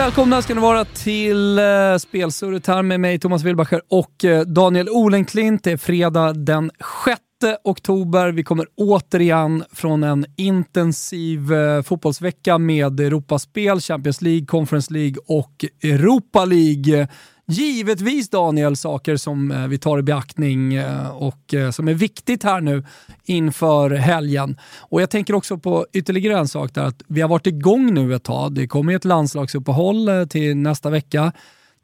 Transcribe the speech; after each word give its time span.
Välkomna 0.00 0.42
ska 0.42 0.54
ni 0.54 0.60
vara 0.60 0.84
till 0.84 1.58
eh, 1.58 1.64
uh, 1.64 1.98
Spelsurret 1.98 2.66
här 2.66 2.82
med 2.82 3.00
mig 3.00 3.18
Thomas 3.18 3.42
Wilbacher 3.42 3.82
och 3.88 4.24
uh, 4.24 4.40
Daniel 4.40 4.88
Olenklint. 4.88 5.64
Det 5.64 5.72
är 5.72 5.76
fredag 5.76 6.32
den 6.32 6.70
6 7.04 7.20
oktober. 7.64 8.32
Vi 8.32 8.44
kommer 8.44 8.66
återigen 8.76 9.64
från 9.72 10.02
en 10.02 10.26
intensiv 10.36 11.52
uh, 11.52 11.82
fotbollsvecka 11.82 12.58
med 12.58 13.00
Europaspel, 13.00 13.80
Champions 13.80 14.22
League, 14.22 14.46
Conference 14.46 14.92
League 14.92 15.16
och 15.26 15.64
Europa 15.82 16.44
League 16.44 17.08
givetvis 17.50 18.30
Daniel 18.30 18.76
saker 18.76 19.16
som 19.16 19.50
eh, 19.50 19.66
vi 19.66 19.78
tar 19.78 19.98
i 19.98 20.02
beaktning 20.02 20.74
eh, 20.74 21.08
och 21.08 21.54
eh, 21.54 21.70
som 21.70 21.88
är 21.88 21.94
viktigt 21.94 22.42
här 22.42 22.60
nu 22.60 22.84
inför 23.24 23.90
helgen. 23.90 24.56
Och 24.78 25.02
Jag 25.02 25.10
tänker 25.10 25.34
också 25.34 25.58
på 25.58 25.86
ytterligare 25.92 26.38
en 26.38 26.48
sak 26.48 26.74
där 26.74 26.84
att 26.84 27.02
vi 27.08 27.20
har 27.20 27.28
varit 27.28 27.46
igång 27.46 27.94
nu 27.94 28.14
ett 28.14 28.24
tag. 28.24 28.54
Det 28.54 28.68
kommer 28.68 28.96
ett 28.96 29.04
landslagsuppehåll 29.04 30.08
till 30.28 30.56
nästa 30.56 30.90
vecka. 30.90 31.32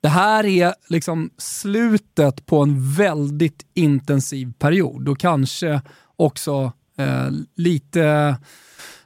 Det 0.01 0.09
här 0.09 0.47
är 0.47 0.75
liksom 0.89 1.31
slutet 1.39 2.47
på 2.47 2.63
en 2.63 2.93
väldigt 2.93 3.67
intensiv 3.75 4.53
period 4.59 5.09
och 5.09 5.19
kanske 5.19 5.81
också 6.17 6.73
eh, 6.99 7.29
lite 7.57 8.37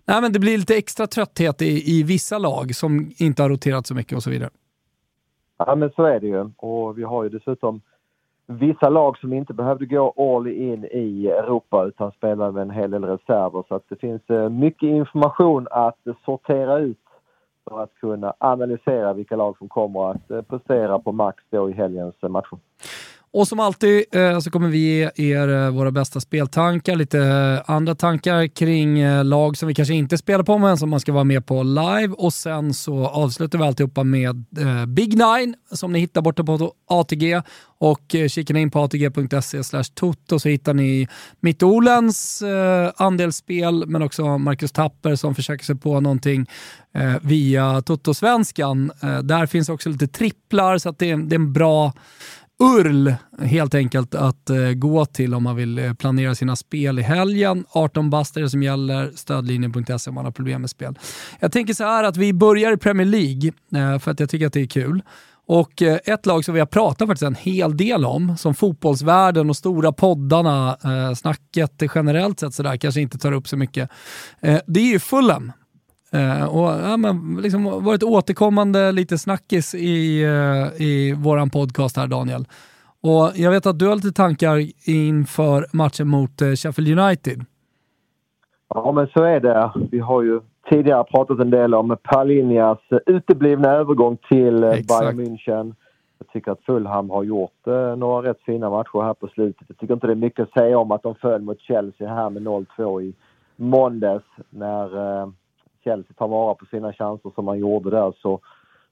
Nej, 0.05 0.21
men 0.21 0.33
det 0.33 0.39
blir 0.39 0.59
lite 0.59 0.77
extra 0.77 1.07
trötthet 1.07 1.63
i, 1.63 1.99
i 1.99 2.03
vissa 2.03 2.39
lag 2.39 2.75
som 2.75 3.13
inte 3.17 3.43
har 3.43 3.49
roterat 3.49 3.87
så 3.87 3.95
mycket 3.95 4.17
och 4.17 4.23
så 4.23 4.31
vidare. 4.31 4.51
Ja, 5.67 5.75
men 5.75 5.91
så 5.91 6.05
är 6.05 6.21
det 6.21 6.27
ju. 6.27 6.51
Och 6.57 6.99
vi 6.99 7.03
har 7.03 7.23
ju 7.23 7.29
dessutom 7.29 7.81
vissa 8.47 8.89
lag 8.89 9.19
som 9.19 9.33
inte 9.33 9.53
behövde 9.55 9.87
gå 9.87 10.15
all 10.17 10.47
in 10.47 10.85
i 10.85 11.27
Europa 11.27 11.85
utan 11.85 12.13
spelade 12.13 12.53
med 12.53 12.63
en 12.63 12.71
hel 12.71 12.91
del 12.91 13.05
reserver. 13.05 13.65
Så 13.69 13.75
att 13.75 13.85
det 13.89 13.97
finns 13.97 14.31
eh, 14.31 14.49
mycket 14.49 14.87
information 14.87 15.67
att 15.71 15.99
sortera 16.25 16.79
ut 16.79 16.99
för 17.69 17.83
att 17.83 17.95
kunna 17.95 18.35
analysera 18.39 19.13
vilka 19.13 19.37
lag 19.37 19.59
som 19.59 19.69
kommer 19.69 20.11
att 20.11 20.31
eh, 20.31 20.43
prestera 20.43 20.99
på 20.99 21.13
max 21.13 21.43
då 21.51 21.71
i 21.71 21.73
helgens 21.73 22.15
eh, 22.23 22.29
matcher. 22.29 22.59
Och 23.33 23.49
som 23.49 23.61
alltid 23.61 24.05
eh, 24.13 24.39
så 24.39 24.51
kommer 24.51 24.69
vi 24.69 24.79
ge 24.79 25.11
er 25.33 25.49
eh, 25.49 25.71
våra 25.71 25.91
bästa 25.91 26.21
speltankar, 26.21 26.97
lite 26.97 27.19
eh, 27.19 27.71
andra 27.71 27.95
tankar 27.95 28.47
kring 28.47 29.01
eh, 29.01 29.25
lag 29.25 29.57
som 29.57 29.69
vi 29.69 29.75
kanske 29.75 29.95
inte 29.95 30.19
spelar 30.19 30.45
på 30.45 30.59
men 30.59 30.79
som 30.79 30.91
man 30.91 31.01
ska 31.01 31.13
vara 31.13 31.25
med 31.25 31.47
på 31.47 31.63
live. 31.63 32.15
Och 32.19 32.33
sen 32.33 32.75
så 32.75 33.07
avslutar 33.07 33.59
vi 33.59 33.65
alltihopa 33.65 34.05
med 34.05 34.45
Big 34.89 35.09
Nine 35.17 35.55
som 35.73 35.93
ni 35.93 35.99
hittar 35.99 36.23
borta 36.23 36.45
på 36.45 36.73
ATG. 36.89 37.43
Och 37.79 38.17
kikar 38.29 38.55
ni 38.55 38.61
in 38.61 38.71
på 38.71 38.81
atg.se 38.81 39.83
toto 39.95 40.39
så 40.39 40.49
hittar 40.49 40.75
ni 40.75 41.09
Mitt-Olens 41.41 42.43
eh, 42.43 42.93
andelsspel 42.97 43.87
men 43.87 44.03
också 44.03 44.39
Marcus 44.39 44.73
Tapper 44.73 45.17
som 45.17 45.35
försöker 45.35 45.65
sig 45.65 45.77
på 45.77 46.01
någonting 46.01 46.47
via 47.21 47.83
Toto-svenskan. 47.83 48.93
Där 49.23 49.47
finns 49.47 49.69
också 49.69 49.89
lite 49.89 50.07
tripplar 50.07 50.79
så 50.79 50.89
att 50.89 50.99
det 50.99 51.17
det 51.17 51.35
är 51.35 51.39
en 51.39 51.53
bra 51.53 51.93
URL 52.61 53.15
helt 53.43 53.75
enkelt 53.75 54.15
att 54.15 54.51
eh, 54.51 54.71
gå 54.73 55.05
till 55.05 55.35
om 55.35 55.43
man 55.43 55.57
vill 55.57 55.79
eh, 55.79 55.95
planera 55.95 56.35
sina 56.35 56.57
spel 56.57 56.99
i 56.99 57.03
helgen. 57.03 57.65
18 57.69 58.11
bast 58.11 58.37
som 58.51 58.63
gäller, 58.63 59.11
stödlinjen.se 59.15 60.11
om 60.11 60.15
man 60.15 60.25
har 60.25 60.33
problem 60.33 60.61
med 60.61 60.71
spel. 60.71 60.99
Jag 61.41 61.53
tänker 61.53 61.75
så 61.75 61.85
här 61.85 62.05
att 62.05 62.17
vi 62.17 62.33
börjar 62.33 62.73
i 62.73 62.77
Premier 62.77 63.07
League 63.07 63.53
eh, 63.75 63.99
för 63.99 64.11
att 64.11 64.21
jag 64.21 64.31
tycker 64.31 64.47
att 64.47 64.53
det 64.53 64.61
är 64.61 64.67
kul. 64.67 65.03
Och 65.47 65.83
eh, 65.83 65.99
ett 66.05 66.27
lag 66.27 66.45
som 66.45 66.55
vi 66.55 66.61
har 66.61 66.67
pratat 66.67 67.09
faktiskt 67.09 67.23
en 67.23 67.35
hel 67.35 67.77
del 67.77 68.05
om, 68.05 68.37
som 68.37 68.55
fotbollsvärlden 68.55 69.51
och 69.51 69.57
stora 69.57 69.93
poddarna, 69.93 70.77
eh, 70.85 71.15
snacket 71.15 71.83
generellt 71.95 72.41
sett 72.41 72.55
sådär, 72.55 72.77
kanske 72.77 73.01
inte 73.01 73.19
tar 73.19 73.33
upp 73.33 73.49
så 73.49 73.57
mycket. 73.57 73.91
Eh, 74.41 74.61
det 74.67 74.81
är 74.81 74.93
ju 74.93 74.99
Fulham. 74.99 75.53
Uh, 76.15 76.57
och 76.57 76.91
ja, 76.91 76.97
men 76.97 77.39
liksom 77.43 77.65
varit 77.65 78.03
återkommande 78.03 78.93
lite 78.93 79.19
snackis 79.19 79.75
i, 79.75 80.25
uh, 80.25 80.83
i 80.83 81.15
våran 81.17 81.51
podcast 81.51 81.97
här 81.97 82.07
Daniel. 82.07 82.45
Och 83.03 83.31
jag 83.35 83.51
vet 83.51 83.67
att 83.67 83.79
du 83.79 83.89
har 83.89 83.95
lite 83.95 84.13
tankar 84.13 84.89
inför 84.89 85.67
matchen 85.73 86.09
mot 86.09 86.43
uh, 86.43 86.55
Sheffield 86.55 86.99
United. 86.99 87.45
Ja 88.75 88.93
men 88.93 89.07
så 89.07 89.25
är 89.25 89.41
det. 89.41 89.73
Vi 89.91 89.99
har 89.99 90.23
ju 90.23 90.41
tidigare 90.71 91.05
pratat 91.05 91.41
en 91.41 91.51
del 91.51 91.75
om 91.75 91.97
Palinias 92.03 92.79
uteblivna 93.07 93.69
övergång 93.69 94.17
till 94.17 94.61
Bayern 94.61 95.21
München. 95.21 95.75
Jag 96.19 96.29
tycker 96.33 96.53
att 96.53 96.65
Fulham 96.67 97.11
har 97.11 97.23
gjort 97.23 97.67
några 97.97 98.31
rätt 98.31 98.41
fina 98.47 98.71
matcher 98.71 99.03
här 99.03 99.15
på 99.15 99.29
slutet. 99.29 99.63
Jag 99.69 99.79
tycker 99.79 99.95
inte 99.95 100.07
det 100.07 100.13
är 100.13 100.15
mycket 100.15 100.43
att 100.43 100.53
säga 100.53 100.79
om 100.79 100.91
att 100.91 101.03
de 101.03 101.15
föll 101.15 101.43
mot 101.43 101.61
Chelsea 101.61 102.15
här 102.15 102.31
med 102.31 102.43
0-2 102.43 103.03
i 103.03 103.15
måndags 103.57 104.25
när 104.51 104.91
Chelsea 105.85 106.15
tar 106.15 106.29
vara 106.29 106.55
på 106.55 106.67
sina 106.67 106.93
chanser 106.93 107.31
som 107.35 107.45
man 107.45 107.59
gjorde 107.59 107.91
där 107.91 108.13
så, 108.23 108.41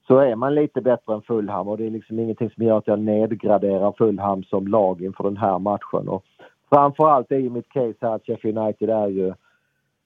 så 0.06 0.18
är 0.18 0.36
man 0.36 0.54
lite 0.54 0.80
bättre 0.80 1.14
än 1.14 1.22
Fulham 1.22 1.68
och 1.68 1.78
det 1.78 1.86
är 1.86 1.90
liksom 1.90 2.18
ingenting 2.18 2.50
som 2.50 2.64
gör 2.64 2.78
att 2.78 2.86
jag 2.86 2.98
nedgraderar 2.98 3.92
Fulham 3.98 4.42
som 4.42 4.66
lag 4.66 5.02
inför 5.02 5.24
den 5.24 5.36
här 5.36 5.58
matchen. 5.58 6.08
Och 6.08 6.24
framförallt 6.68 7.32
är 7.32 7.38
ju 7.38 7.50
mitt 7.50 7.68
case 7.68 7.96
här 8.00 8.14
att 8.14 8.26
Sheffield 8.26 8.58
United 8.58 8.90
är 8.90 9.08
ju, 9.08 9.34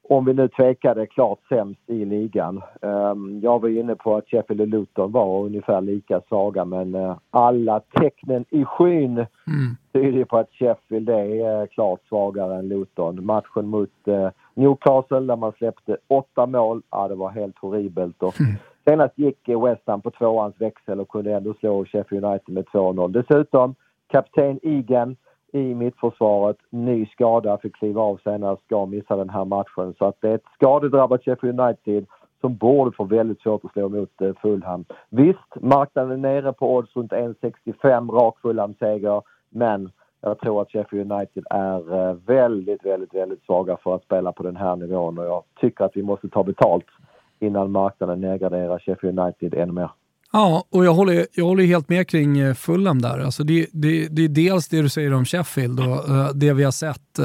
om 0.08 0.24
vi 0.24 0.32
nu 0.32 0.48
tvekade, 0.48 1.06
klart 1.06 1.38
sämst 1.48 1.80
i 1.86 2.04
ligan. 2.04 2.62
Um, 2.80 3.40
jag 3.42 3.62
var 3.62 3.68
inne 3.68 3.94
på 3.94 4.16
att 4.16 4.28
Sheffield 4.28 4.60
och 4.60 4.68
Luton 4.68 5.12
var 5.12 5.44
ungefär 5.44 5.80
lika 5.80 6.20
svaga 6.28 6.64
men 6.64 6.94
uh, 6.94 7.16
alla 7.30 7.80
tecknen 7.80 8.44
i 8.50 8.64
skyn 8.64 9.12
mm. 9.18 9.76
tyder 9.92 10.24
på 10.24 10.38
att 10.38 10.52
Sheffield 10.52 11.08
är 11.08 11.60
uh, 11.60 11.66
klart 11.66 12.00
svagare 12.08 12.56
än 12.56 12.68
Luton. 12.68 13.26
Matchen 13.26 13.66
mot 13.66 14.08
uh, 14.08 14.28
Newcastle 14.54 15.20
där 15.20 15.36
man 15.36 15.52
släppte 15.52 15.96
åtta 16.08 16.46
mål. 16.46 16.82
Ja, 16.90 17.08
det 17.08 17.14
var 17.14 17.30
helt 17.30 17.58
horribelt. 17.58 18.22
Och 18.22 18.40
mm. 18.40 18.54
Senast 18.84 19.18
gick 19.18 19.48
West 19.48 19.82
Ham 19.86 20.00
på 20.00 20.10
tvåans 20.10 20.54
växel 20.58 21.00
och 21.00 21.08
kunde 21.08 21.32
ändå 21.32 21.54
slå 21.54 21.84
Sheffield 21.84 22.24
United 22.24 22.54
med 22.54 22.64
2-0. 22.64 23.08
Dessutom 23.08 23.74
kapten 24.06 24.60
Egan 24.62 25.16
i 25.52 25.74
mittförsvaret. 25.74 26.56
Ny 26.70 27.06
skada, 27.06 27.58
fick 27.58 27.76
kliva 27.76 28.02
av 28.02 28.20
senast, 28.24 28.64
ska 28.64 28.86
missa 28.86 29.16
den 29.16 29.30
här 29.30 29.44
matchen. 29.44 29.94
Så 29.98 30.04
att 30.04 30.16
det 30.20 30.28
är 30.28 30.34
ett 30.34 30.44
skadedrabbat 30.54 31.24
Sheffield 31.24 31.60
United 31.60 32.06
som 32.40 32.56
borde 32.56 32.96
få 32.96 33.04
väldigt 33.04 33.40
svårt 33.40 33.64
att 33.64 33.72
slå 33.72 33.86
emot 33.86 34.10
Fulham. 34.42 34.84
Visst, 35.08 35.60
marknaden 35.60 36.12
är 36.12 36.16
nere 36.16 36.52
på 36.52 36.76
odds 36.76 36.96
runt 36.96 37.12
1,65 37.12 38.10
rak 38.10 38.38
Fulham-seger, 38.42 39.22
men 39.50 39.90
jag 40.22 40.40
tror 40.40 40.62
att 40.62 40.70
Sheffield 40.70 41.12
United 41.12 41.44
är 41.50 42.08
eh, 42.08 42.16
väldigt, 42.26 42.84
väldigt, 42.84 43.14
väldigt 43.14 43.44
svaga 43.44 43.76
för 43.76 43.94
att 43.94 44.02
spela 44.02 44.32
på 44.32 44.42
den 44.42 44.56
här 44.56 44.76
nivån 44.76 45.18
och 45.18 45.24
jag 45.24 45.42
tycker 45.60 45.84
att 45.84 45.96
vi 45.96 46.02
måste 46.02 46.28
ta 46.28 46.44
betalt 46.44 46.86
innan 47.40 47.70
marknaden 47.70 48.20
nedgraderar 48.20 48.78
Sheffield 48.78 49.18
United 49.18 49.54
ännu 49.54 49.72
mer. 49.72 49.90
Ja, 50.32 50.64
och 50.70 50.84
jag 50.84 50.94
håller, 50.94 51.26
jag 51.34 51.44
håller 51.44 51.64
helt 51.64 51.88
med 51.88 52.08
kring 52.08 52.38
eh, 52.38 52.54
Fulham 52.54 53.02
där. 53.02 53.18
Alltså 53.18 53.44
det, 53.44 53.66
det, 53.72 54.08
det 54.08 54.24
är 54.24 54.28
dels 54.28 54.68
det 54.68 54.82
du 54.82 54.88
säger 54.88 55.14
om 55.14 55.24
Sheffield 55.24 55.80
och 55.80 56.08
eh, 56.08 56.28
det 56.34 56.52
vi 56.52 56.64
har 56.64 56.72
sett 56.72 57.18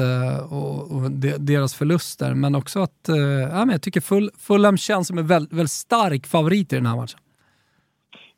och, 0.50 0.96
och 0.96 1.10
deras 1.40 1.74
förluster, 1.74 2.34
men 2.34 2.54
också 2.54 2.80
att 2.80 3.08
ja, 3.50 3.58
men 3.58 3.70
jag 3.70 3.82
tycker 3.82 4.00
Full, 4.00 4.30
Fulham 4.38 4.76
känns 4.76 5.08
som 5.08 5.18
en 5.18 5.26
väldigt, 5.26 5.52
väldigt 5.52 5.70
stark 5.70 6.26
favorit 6.26 6.72
i 6.72 6.76
den 6.76 6.86
här 6.86 6.96
matchen. 6.96 7.20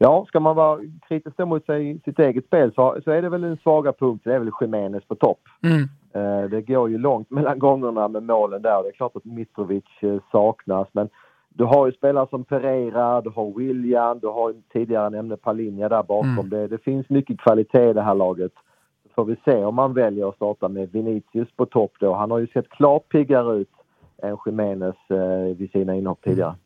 Ja, 0.03 0.25
ska 0.29 0.41
man 0.41 0.57
vara 0.57 0.81
kritisk 1.09 1.39
mot 1.39 1.67
sig, 1.67 2.01
sitt 2.05 2.19
eget 2.19 2.47
spel 2.47 2.73
så, 2.75 2.97
så 3.05 3.11
är 3.11 3.23
det 3.23 3.29
väl 3.29 3.45
en 3.45 3.57
svaga 3.57 3.93
punkt, 3.93 4.21
det 4.25 4.35
är 4.35 4.39
väl 4.39 4.51
Jiménez 4.61 5.05
på 5.05 5.15
topp. 5.15 5.41
Mm. 5.63 5.89
Det 6.51 6.63
går 6.63 6.91
ju 6.91 6.99
långt 6.99 7.31
mellan 7.37 7.59
gångerna 7.59 8.09
med 8.09 8.23
målen 8.23 8.63
där. 8.63 8.83
Det 8.83 8.89
är 8.89 8.93
klart 8.93 9.17
att 9.17 9.25
Mitrovic 9.25 9.85
saknas, 10.33 10.89
men 10.93 11.09
du 11.49 11.65
har 11.65 11.87
ju 11.87 11.93
spelare 11.93 12.27
som 12.31 12.45
Pereira, 12.45 13.21
du 13.21 13.31
har 13.31 13.59
William, 13.59 14.19
du 14.19 14.27
har 14.27 14.55
tidigare 14.73 15.11
nämnde 15.11 15.37
Palinja 15.37 15.89
där 15.89 16.03
bakom. 16.03 16.39
Mm. 16.39 16.51
Det, 16.51 16.69
det, 16.69 16.79
finns 16.79 17.09
mycket 17.09 17.41
kvalitet 17.41 17.91
i 17.91 17.93
det 17.93 18.03
här 18.03 18.15
laget. 18.15 18.53
Så 19.03 19.15
får 19.15 19.25
vi 19.25 19.37
se 19.45 19.65
om 19.65 19.75
man 19.75 19.95
väljer 19.95 20.29
att 20.29 20.37
starta 20.37 20.69
med 20.69 20.93
Vinicius 20.93 21.49
på 21.57 21.67
topp 21.67 21.93
då. 22.01 22.15
Han 22.15 22.31
har 22.31 22.39
ju 22.39 22.47
sett 22.47 22.69
klart 22.69 23.09
piggare 23.09 23.57
ut 23.57 23.73
än 24.23 24.37
Jiménez 24.47 24.97
eh, 25.09 25.57
vid 25.57 25.71
sina 25.71 25.95
inhopp 25.95 26.23
tidigare. 26.23 26.49
Mm. 26.49 26.61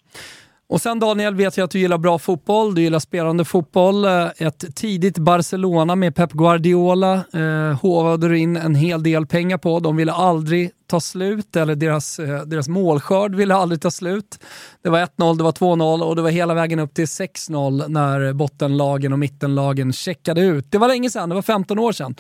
Och 0.75 0.81
sen 0.81 0.99
Daniel 0.99 1.35
vet 1.35 1.57
jag 1.57 1.65
att 1.65 1.71
du 1.71 1.79
gillar 1.79 1.99
bra 1.99 2.19
fotboll, 2.19 2.75
du 2.75 2.83
gillar 2.83 2.99
spelande 2.99 3.45
fotboll. 3.45 4.05
Eh, 4.05 4.27
ett 4.39 4.77
tidigt 4.77 5.19
Barcelona 5.19 5.97
med 5.97 6.15
Pep 6.15 6.33
Guardiola 6.33 7.15
eh, 7.15 7.81
hovade 7.81 8.29
du 8.29 8.39
in 8.39 8.57
en 8.57 8.75
hel 8.75 9.03
del 9.03 9.27
pengar 9.27 9.59
på. 9.59 9.81
De 9.81 9.97
ville 9.97 10.13
aldrig 10.13 10.71
ta 10.87 11.01
slut, 11.01 11.57
eller 11.57 11.75
deras, 11.75 12.19
eh, 12.19 12.43
deras 12.43 12.69
målskörd 12.69 13.35
ville 13.35 13.55
aldrig 13.55 13.81
ta 13.81 13.91
slut. 13.91 14.39
Det 14.83 14.91
var 14.91 14.99
1-0, 14.99 15.39
det 15.39 15.45
var 15.45 15.53
2-0 15.53 16.03
och 16.03 16.17
det 16.17 16.23
var 16.23 16.31
hela 16.31 16.55
vägen 16.55 16.79
upp 16.79 16.95
till 16.95 17.07
6-0 17.07 17.89
när 17.89 18.33
bottenlagen 18.33 19.13
och 19.13 19.19
mittenlagen 19.19 19.93
checkade 19.93 20.41
ut. 20.41 20.67
Det 20.71 20.79
var 20.79 20.89
länge 20.89 21.11
sedan, 21.11 21.29
det 21.29 21.35
var 21.35 21.43
15 21.43 21.79
år 21.79 21.93
sedan. 21.93 22.15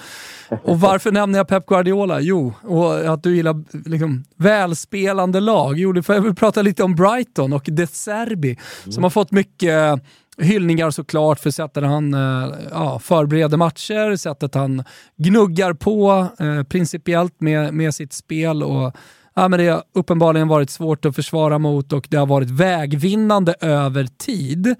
Och 0.64 0.80
varför 0.80 1.12
nämner 1.12 1.38
jag 1.38 1.48
Pep 1.48 1.66
Guardiola? 1.66 2.20
Jo, 2.20 2.54
och 2.62 3.12
att 3.12 3.22
du 3.22 3.36
gillar 3.36 3.88
liksom, 3.88 4.24
välspelande 4.36 5.40
lag. 5.40 5.78
Jo, 5.78 5.92
det 5.92 6.02
får 6.02 6.14
jag 6.14 6.22
väl 6.22 6.34
prata 6.34 6.62
lite 6.62 6.82
om 6.82 6.94
Brighton 6.94 7.52
och 7.52 7.68
De 7.72 7.86
Serbi 7.86 8.50
mm. 8.50 8.92
som 8.92 9.02
har 9.02 9.10
fått 9.10 9.30
mycket 9.30 10.00
hyllningar 10.38 10.90
såklart 10.90 11.40
för 11.40 11.50
sättet 11.50 11.84
han 11.84 12.14
eh, 12.14 12.54
ja, 12.70 12.98
förbereder 12.98 13.56
matcher, 13.56 14.16
sättet 14.16 14.54
han 14.54 14.84
gnuggar 15.16 15.72
på 15.72 16.26
eh, 16.38 16.62
principiellt 16.62 17.40
med, 17.40 17.74
med 17.74 17.94
sitt 17.94 18.12
spel. 18.12 18.62
Och, 18.62 18.92
ja, 19.34 19.48
men 19.48 19.58
det 19.58 19.68
har 19.68 19.82
uppenbarligen 19.94 20.48
varit 20.48 20.70
svårt 20.70 21.04
att 21.04 21.14
försvara 21.14 21.58
mot 21.58 21.92
och 21.92 22.06
det 22.10 22.16
har 22.16 22.26
varit 22.26 22.50
vägvinnande 22.50 23.54
över 23.60 24.06
tid. 24.06 24.74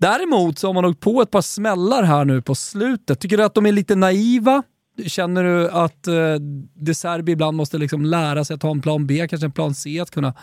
Däremot 0.00 0.58
så 0.58 0.66
har 0.66 0.74
man 0.74 0.84
åkt 0.84 1.00
på 1.00 1.22
ett 1.22 1.30
par 1.30 1.42
smällar 1.42 2.02
här 2.02 2.24
nu 2.24 2.42
på 2.42 2.54
slutet. 2.54 3.20
Tycker 3.20 3.36
du 3.36 3.44
att 3.44 3.54
de 3.54 3.66
är 3.66 3.72
lite 3.72 3.96
naiva? 3.96 4.62
Känner 5.06 5.44
du 5.44 5.70
att 5.70 6.06
eh, 6.06 6.34
De 6.74 6.94
Serbi 6.94 7.32
ibland 7.32 7.56
måste 7.56 7.78
liksom 7.78 8.04
lära 8.04 8.44
sig 8.44 8.54
att 8.54 8.62
ha 8.62 8.70
en 8.70 8.82
plan 8.82 9.06
B, 9.06 9.26
kanske 9.30 9.46
en 9.46 9.52
plan 9.52 9.74
C, 9.74 10.00
att 10.00 10.10
kunna 10.10 10.34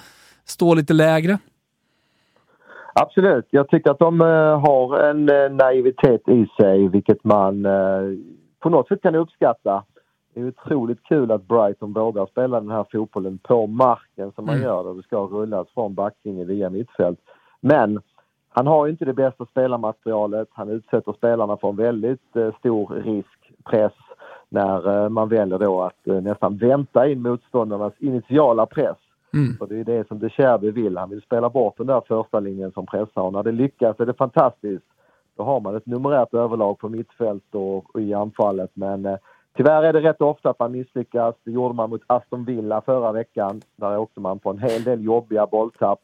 stå 0.46 0.74
lite 0.74 0.94
lägre? 0.94 1.40
Absolut. 2.94 3.48
Jag 3.50 3.70
tycker 3.70 3.92
att 3.92 4.00
de 4.00 4.22
uh, 4.22 4.60
har 4.60 5.00
en 5.00 5.30
uh, 5.30 5.52
naivitet 5.52 6.30
i 6.30 6.48
sig 6.62 6.88
vilket 6.88 7.24
man 7.24 7.66
uh, 7.66 8.18
på 8.60 8.70
något 8.70 8.88
sätt 8.88 9.02
kan 9.02 9.16
uppskatta. 9.16 9.84
Det 10.34 10.42
är 10.42 10.48
otroligt 10.48 11.04
kul 11.04 11.32
att 11.32 11.48
Brighton 11.48 11.94
vågar 11.94 12.26
spela 12.26 12.60
den 12.60 12.72
här 12.72 12.86
fotbollen 12.92 13.38
på 13.38 13.68
marken 13.68 14.32
som 14.32 14.46
man 14.46 14.56
mm. 14.56 14.68
gör 14.68 14.88
och 14.88 14.96
det 14.96 15.04
ska 15.04 15.18
rullas 15.18 15.68
från 15.74 15.96
backlinjen 15.96 16.48
via 16.48 16.70
mittfält. 16.70 17.20
Men 17.62 18.02
han 18.50 18.68
har 18.68 18.88
inte 18.88 19.06
det 19.06 19.14
bästa 19.14 19.46
spelarmaterialet. 19.46 20.48
Han 20.52 20.70
utsätter 20.70 21.14
spelarna 21.14 21.58
för 21.58 21.70
en 21.70 21.76
väldigt 21.76 22.22
stor 22.60 23.02
risk, 23.04 23.52
press, 23.66 23.94
när 24.50 25.10
man 25.10 25.30
väljer 25.30 25.60
då 25.60 25.82
att 25.82 26.24
nästan 26.24 26.58
vänta 26.58 27.08
in 27.08 27.22
motståndarnas 27.22 27.94
initiala 28.00 28.66
press 28.66 28.98
Mm. 29.34 29.58
För 29.58 29.68
det 29.68 29.80
är 29.80 29.84
det 29.84 30.08
som 30.08 30.20
De 30.20 30.30
Cherby 30.30 30.72
vill. 30.72 30.98
Han 30.98 31.10
vill 31.10 31.22
spela 31.22 31.50
bort 31.50 31.78
den 31.78 31.88
där 31.88 32.02
första 32.08 32.40
linjen 32.40 32.72
som 32.72 32.86
pressar 32.86 33.22
och 33.22 33.34
när 33.34 33.44
det 33.44 33.52
lyckas 33.52 34.00
är 34.00 34.06
det 34.06 34.14
fantastiskt. 34.14 34.86
Då 35.38 35.44
har 35.44 35.60
man 35.60 35.76
ett 35.76 35.86
numerärt 35.86 36.34
överlag 36.34 36.80
på 36.80 36.90
mittfält 36.90 37.56
och, 37.56 37.96
och 37.96 38.02
i 38.02 38.14
anfallet 38.14 38.72
men 38.74 39.06
eh, 39.06 39.18
tyvärr 39.58 39.84
är 39.84 39.94
det 39.94 40.02
rätt 40.02 40.22
ofta 40.22 40.50
att 40.50 40.60
man 40.60 40.72
misslyckas. 40.72 41.36
Det 41.44 41.52
gjorde 41.52 41.76
man 41.76 41.90
mot 41.90 42.02
Aston 42.08 42.46
Villa 42.46 42.82
förra 42.82 43.12
veckan. 43.12 43.62
Där 43.76 43.98
åkte 43.98 44.20
man 44.20 44.40
på 44.40 44.50
en 44.50 44.60
hel 44.60 44.84
del 44.84 45.04
jobbiga 45.04 45.46
bolltapp. 45.46 46.02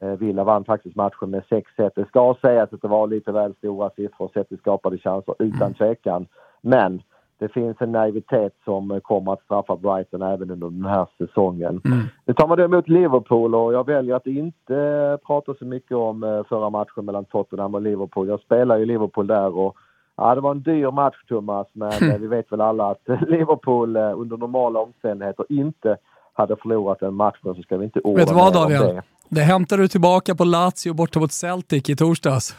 Eh, 0.00 0.08
Villa 0.08 0.44
vann 0.44 0.64
faktiskt 0.64 0.96
matchen 0.96 1.30
med 1.30 1.42
6-1. 1.42 1.90
Det 1.94 2.08
ska 2.08 2.36
sägas 2.40 2.72
att 2.72 2.82
det 2.82 2.88
var 2.88 3.06
lite 3.06 3.32
väl 3.32 3.54
stora 3.54 3.90
siffror 3.90 4.30
sett 4.34 4.48
till 4.48 4.58
skapade 4.58 4.98
chanser 4.98 5.34
utan 5.38 5.62
mm. 5.62 5.74
tvekan. 5.74 6.26
Men 6.60 7.02
det 7.42 7.48
finns 7.48 7.76
en 7.80 7.92
naivitet 7.92 8.52
som 8.64 9.00
kommer 9.02 9.32
att 9.32 9.42
straffa 9.44 9.76
Brighton 9.76 10.22
även 10.22 10.50
under 10.50 10.70
den 10.70 10.84
här 10.84 11.06
säsongen. 11.18 11.80
Mm. 11.84 12.04
Nu 12.24 12.34
tar 12.34 12.48
man 12.48 12.58
då 12.58 12.64
emot 12.64 12.88
Liverpool 12.88 13.54
och 13.54 13.72
jag 13.74 13.86
väljer 13.86 14.16
att 14.16 14.26
inte 14.26 15.18
prata 15.26 15.54
så 15.54 15.64
mycket 15.64 15.96
om 15.96 16.22
eh, 16.22 16.44
förra 16.48 16.70
matchen 16.70 17.04
mellan 17.04 17.24
Tottenham 17.24 17.74
och 17.74 17.82
Liverpool. 17.82 18.28
Jag 18.28 18.40
spelar 18.40 18.78
ju 18.78 18.86
Liverpool 18.86 19.26
där 19.26 19.58
och 19.58 19.76
ja, 20.16 20.34
det 20.34 20.40
var 20.40 20.50
en 20.50 20.62
dyr 20.62 20.90
match 20.90 21.16
Thomas 21.28 21.66
men 21.72 21.92
mm. 21.92 22.20
vi 22.20 22.26
vet 22.26 22.52
väl 22.52 22.60
alla 22.60 22.90
att 22.90 23.02
Liverpool 23.28 23.96
eh, 23.96 24.20
under 24.20 24.36
normala 24.36 24.80
omständigheter 24.80 25.46
inte 25.48 25.96
hade 26.32 26.56
förlorat 26.56 27.00
den 27.00 27.14
matchen 27.14 27.54
så 27.54 27.62
ska 27.62 27.76
vi 27.76 27.84
inte 27.84 28.00
orda 28.00 28.20
Vet 28.20 28.28
du 28.28 28.34
vad 28.34 28.52
Daniel? 28.52 28.82
Det. 28.82 29.02
det 29.28 29.40
hämtar 29.40 29.76
du 29.78 29.88
tillbaka 29.88 30.34
på 30.34 30.44
Lazio 30.44 30.94
borta 30.94 31.20
mot 31.20 31.32
Celtic 31.32 31.90
i 31.90 31.96
torsdags. 31.96 32.56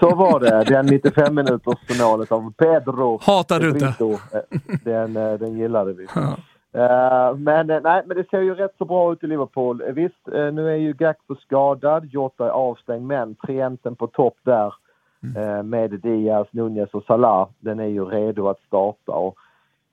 Så 0.00 0.14
var 0.14 0.40
det. 0.40 0.64
Den 0.64 0.86
95 0.86 1.34
minuters 1.34 2.00
målet 2.00 2.32
av 2.32 2.52
Pedro. 2.52 3.18
Hatar 3.22 3.60
du 3.60 3.68
inte? 3.68 3.86
Eh, 3.86 4.40
den, 4.84 5.16
eh, 5.16 5.32
den 5.32 5.58
gillade 5.58 5.92
vi. 5.92 6.06
Ja. 6.14 6.36
Uh, 6.76 7.36
men 7.36 7.66
nej, 7.66 8.02
men 8.06 8.16
det 8.16 8.30
ser 8.30 8.40
ju 8.40 8.54
rätt 8.54 8.74
så 8.78 8.84
bra 8.84 9.12
ut 9.12 9.24
i 9.24 9.26
Liverpool. 9.26 9.82
Visst, 9.92 10.28
uh, 10.34 10.52
nu 10.52 10.70
är 10.70 10.76
ju 10.76 10.92
Gakpo 10.92 11.34
skadad, 11.34 12.04
Jota 12.04 12.46
är 12.46 12.50
avstängd, 12.50 13.06
men 13.06 13.34
trienten 13.34 13.96
på 13.96 14.06
topp 14.06 14.36
där 14.42 14.74
mm. 15.22 15.42
uh, 15.42 15.62
med 15.62 15.90
Diaz, 15.90 16.48
Nunez 16.50 16.90
och 16.90 17.04
Salah, 17.04 17.48
den 17.58 17.80
är 17.80 17.86
ju 17.86 18.04
redo 18.04 18.48
att 18.48 18.60
starta. 18.66 19.12
Och 19.12 19.34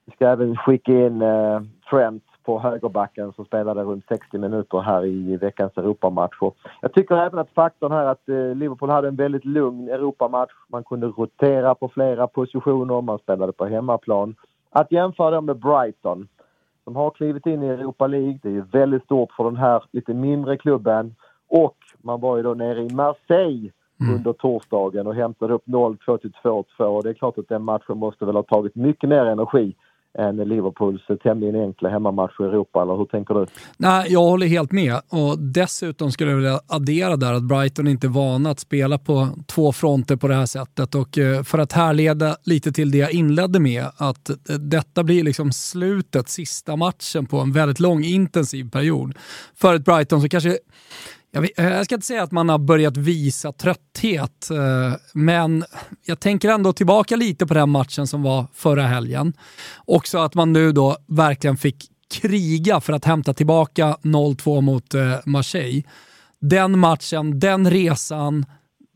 vi 0.06 0.12
ska 0.12 0.28
även 0.28 0.56
skicka 0.56 0.92
in 0.92 1.22
Trent 1.90 2.24
på 2.48 2.58
högerbacken 2.58 3.32
som 3.32 3.44
spelade 3.44 3.82
runt 3.82 4.04
60 4.08 4.38
minuter 4.38 4.80
här 4.80 5.06
i 5.06 5.36
veckans 5.36 5.76
Europamatch. 5.76 6.38
Jag 6.80 6.92
tycker 6.92 7.16
även 7.16 7.38
att 7.38 7.50
faktorn 7.50 7.92
här 7.92 8.06
att 8.06 8.28
eh, 8.28 8.54
Liverpool 8.54 8.90
hade 8.90 9.08
en 9.08 9.16
väldigt 9.16 9.44
lugn 9.44 9.88
Europamatch. 9.88 10.52
Man 10.68 10.84
kunde 10.84 11.06
rotera 11.06 11.74
på 11.74 11.88
flera 11.88 12.26
positioner, 12.26 13.00
man 13.00 13.18
spelade 13.18 13.52
på 13.52 13.66
hemmaplan. 13.66 14.34
Att 14.70 14.92
jämföra 14.92 15.40
med 15.40 15.56
Brighton 15.58 16.28
som 16.84 16.96
har 16.96 17.10
klivit 17.10 17.46
in 17.46 17.62
i 17.62 17.66
Europa 17.66 18.06
League, 18.06 18.38
det 18.42 18.48
är 18.48 18.52
ju 18.52 18.64
väldigt 18.72 19.04
stort 19.04 19.32
för 19.32 19.44
den 19.44 19.56
här 19.56 19.82
lite 19.90 20.14
mindre 20.14 20.56
klubben. 20.56 21.14
Och 21.48 21.76
man 21.98 22.20
var 22.20 22.36
ju 22.36 22.42
då 22.42 22.54
nere 22.54 22.82
i 22.82 22.94
Marseille 22.94 23.70
mm. 24.00 24.14
under 24.14 24.32
torsdagen 24.32 25.06
och 25.06 25.14
hämtade 25.14 25.54
upp 25.54 25.66
0-2 25.66 26.18
till 26.18 26.32
2-2 26.42 26.64
och 26.84 27.02
det 27.02 27.10
är 27.10 27.14
klart 27.14 27.38
att 27.38 27.48
den 27.48 27.62
matchen 27.62 27.98
måste 27.98 28.24
väl 28.24 28.36
ha 28.36 28.42
tagit 28.42 28.74
mycket 28.74 29.08
mer 29.08 29.26
energi 29.26 29.74
än 30.18 30.36
Liverpools 30.36 31.00
tämligen 31.22 31.56
enkla 31.56 31.88
hemmamatch 31.88 32.40
i 32.40 32.42
Europa, 32.42 32.82
eller 32.82 32.96
hur 32.96 33.04
tänker 33.04 33.34
du? 33.34 33.46
Nej, 33.76 34.12
jag 34.12 34.20
håller 34.20 34.46
helt 34.46 34.72
med 34.72 34.94
och 34.94 35.38
dessutom 35.38 36.12
skulle 36.12 36.30
jag 36.30 36.36
vilja 36.36 36.60
addera 36.66 37.16
där 37.16 37.32
att 37.32 37.42
Brighton 37.42 37.88
inte 37.88 38.06
är 38.06 38.08
vana 38.08 38.50
att 38.50 38.60
spela 38.60 38.98
på 38.98 39.28
två 39.46 39.72
fronter 39.72 40.16
på 40.16 40.28
det 40.28 40.34
här 40.34 40.46
sättet 40.46 40.94
och 40.94 41.18
eh, 41.18 41.42
för 41.42 41.58
att 41.58 41.72
härleda 41.72 42.36
lite 42.44 42.72
till 42.72 42.90
det 42.90 42.98
jag 42.98 43.12
inledde 43.12 43.60
med 43.60 43.84
att 43.96 44.30
eh, 44.30 44.56
detta 44.58 45.02
blir 45.04 45.22
liksom 45.22 45.52
slutet, 45.52 46.28
sista 46.28 46.76
matchen 46.76 47.26
på 47.26 47.38
en 47.38 47.52
väldigt 47.52 47.80
lång 47.80 48.04
intensiv 48.04 48.70
period. 48.70 49.14
För 49.54 49.74
ett 49.74 49.84
Brighton 49.84 50.20
så 50.20 50.28
kanske 50.28 50.58
jag, 51.30 51.40
vet, 51.40 51.58
eh, 51.58 51.68
jag, 51.68 51.84
ska 51.84 51.94
inte 51.94 52.06
säga 52.06 52.22
att 52.22 52.32
man 52.32 52.48
har 52.48 52.58
börjat 52.58 52.96
visa 52.96 53.52
trötthet, 53.52 54.50
eh, 54.50 54.94
men 55.14 55.64
jag 56.04 56.20
tänker 56.20 56.48
ändå 56.48 56.72
tillbaka 56.72 57.16
lite 57.16 57.46
på 57.46 57.54
den 57.54 57.70
matchen 57.70 58.06
som 58.06 58.22
var 58.22 58.46
förra 58.54 58.82
helgen. 58.82 59.32
Också 59.84 60.18
att 60.18 60.34
man 60.34 60.52
nu 60.52 60.72
då 60.72 60.96
verkligen 61.06 61.56
fick 61.56 61.90
kriga 62.14 62.80
för 62.80 62.92
att 62.92 63.04
hämta 63.04 63.34
tillbaka 63.34 63.96
0-2 64.02 64.60
mot 64.60 64.94
eh, 64.94 65.14
Marseille. 65.24 65.82
Den 66.40 66.78
matchen, 66.78 67.40
den 67.40 67.70
resan, 67.70 68.46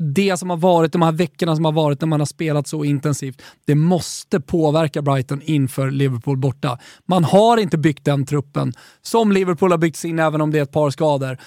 det 0.02 0.36
som 0.36 0.50
har 0.50 0.56
varit, 0.56 0.92
de 0.92 1.02
här 1.02 1.12
veckorna 1.12 1.56
som 1.56 1.64
har 1.64 1.72
varit 1.72 2.00
när 2.00 2.08
man 2.08 2.20
har 2.20 2.26
spelat 2.26 2.66
så 2.66 2.84
intensivt, 2.84 3.42
det 3.64 3.74
måste 3.74 4.40
påverka 4.40 5.02
Brighton 5.02 5.42
inför 5.42 5.90
Liverpool 5.90 6.36
borta. 6.36 6.78
Man 7.06 7.24
har 7.24 7.56
inte 7.56 7.78
byggt 7.78 8.04
den 8.04 8.26
truppen 8.26 8.72
som 9.02 9.32
Liverpool 9.32 9.70
har 9.70 9.78
byggt 9.78 9.96
sin, 9.96 10.18
även 10.18 10.40
om 10.40 10.50
det 10.50 10.58
är 10.58 10.62
ett 10.62 10.72
par 10.72 10.90
skador. 10.90 11.38